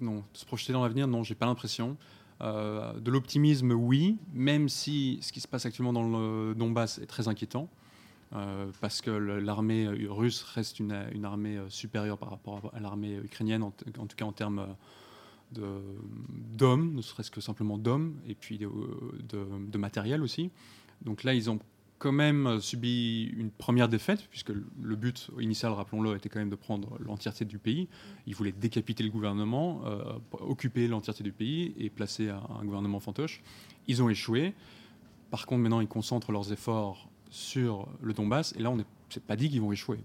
[0.00, 0.24] non.
[0.32, 1.96] Se projeter dans l'avenir, non, j'ai pas l'impression.
[2.42, 7.06] Euh, de l'optimisme, oui, même si ce qui se passe actuellement dans le Donbass est
[7.06, 7.68] très inquiétant,
[8.34, 10.92] euh, parce que l'armée russe reste une,
[11.24, 14.66] armée supérieure par rapport à l'armée ukrainienne, en, tout cas en termes
[15.52, 18.68] d'hommes, ne serait-ce que simplement d'hommes, et puis de,
[19.28, 20.50] de, matériel aussi.
[21.02, 21.58] Donc là, ils ont
[21.98, 26.50] quand même euh, subi une première défaite, puisque le but initial, rappelons-le, était quand même
[26.50, 27.88] de prendre l'entièreté du pays.
[28.26, 33.42] Ils voulaient décapiter le gouvernement, euh, occuper l'entièreté du pays et placer un, gouvernement fantoche.
[33.86, 34.54] Ils ont échoué.
[35.30, 38.84] Par contre, maintenant, ils concentrent leurs efforts sur le Donbass, et là, on n'est
[39.26, 39.98] pas dit qu'ils vont échouer.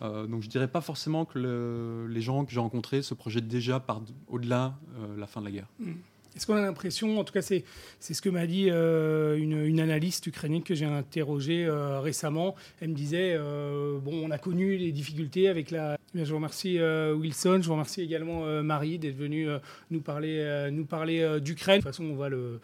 [0.00, 3.84] Euh, donc je dirais pas forcément que les gens que j'ai rencontrés se projettent déjà
[4.28, 4.78] au-delà
[5.16, 5.68] la fin de la guerre.
[5.80, 5.92] Mmh.
[6.36, 7.64] Est-ce qu'on a l'impression, en tout cas c'est
[8.00, 12.94] ce que m'a dit euh, une, analyste ukrainienne que j'ai interrogée euh, récemment, elle me
[12.94, 15.98] disait, euh, bon on a connu les difficultés avec la...
[16.14, 19.48] Je vous remercie Wilson, je vous remercie également Marie d'être venue
[19.90, 21.80] nous parler, nous parler d'Ukraine.
[21.80, 22.60] De toute façon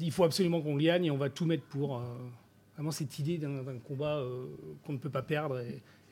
[0.00, 2.02] il faut absolument qu'on gagne et on va tout mettre pour...
[2.74, 4.22] vraiment cette idée d'un combat
[4.84, 5.62] qu'on ne peut pas perdre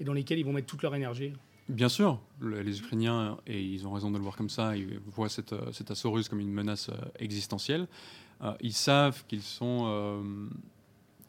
[0.00, 1.32] et dans lesquels ils vont mettre toute leur énergie.
[1.68, 5.30] Bien sûr, les Ukrainiens, et ils ont raison de le voir comme ça, ils voient
[5.30, 7.88] cette, euh, cet assaut russe comme une menace euh, existentielle.
[8.42, 10.20] Euh, ils savent qu'ils sont,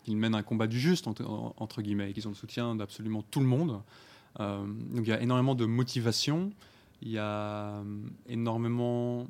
[0.04, 3.40] qu'ils mènent un combat du juste entre, guillemets, et qu'ils ont le soutien d'absolument tout
[3.40, 3.82] le monde.
[4.40, 6.52] donc il y a énormément de motivation,
[7.02, 7.82] il y a
[8.28, 9.28] énormément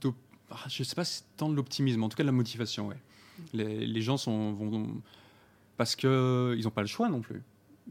[0.00, 0.12] de,
[0.50, 2.32] ah, je ne sais pas si c'est tant de l'optimisme, en tout cas de la
[2.32, 2.88] motivation.
[2.88, 3.00] Ouais.
[3.52, 5.02] Les, gens sont, vont,
[5.76, 7.42] parce qu'ils n'ont pas le choix non plus.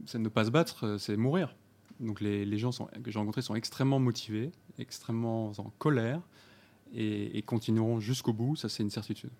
[0.06, 1.54] C'est ne pas se battre, c'est mourir.
[2.00, 6.20] Donc les, gens sont, que j'ai rencontrés sont extrêmement motivés, extrêmement en colère
[6.94, 9.30] et, continueront jusqu'au bout, ça c'est une certitude.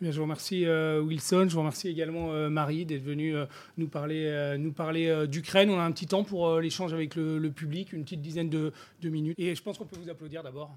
[0.00, 3.34] je vous remercie Wilson, je vous remercie également Marie d'être venue
[3.76, 5.70] nous parler, nous parler d'Ukraine.
[5.70, 9.38] On a un petit temps pour l'échange avec le, public, une petite dizaine de minutes.
[9.38, 10.76] Et je pense qu'on peut vous applaudir d'abord.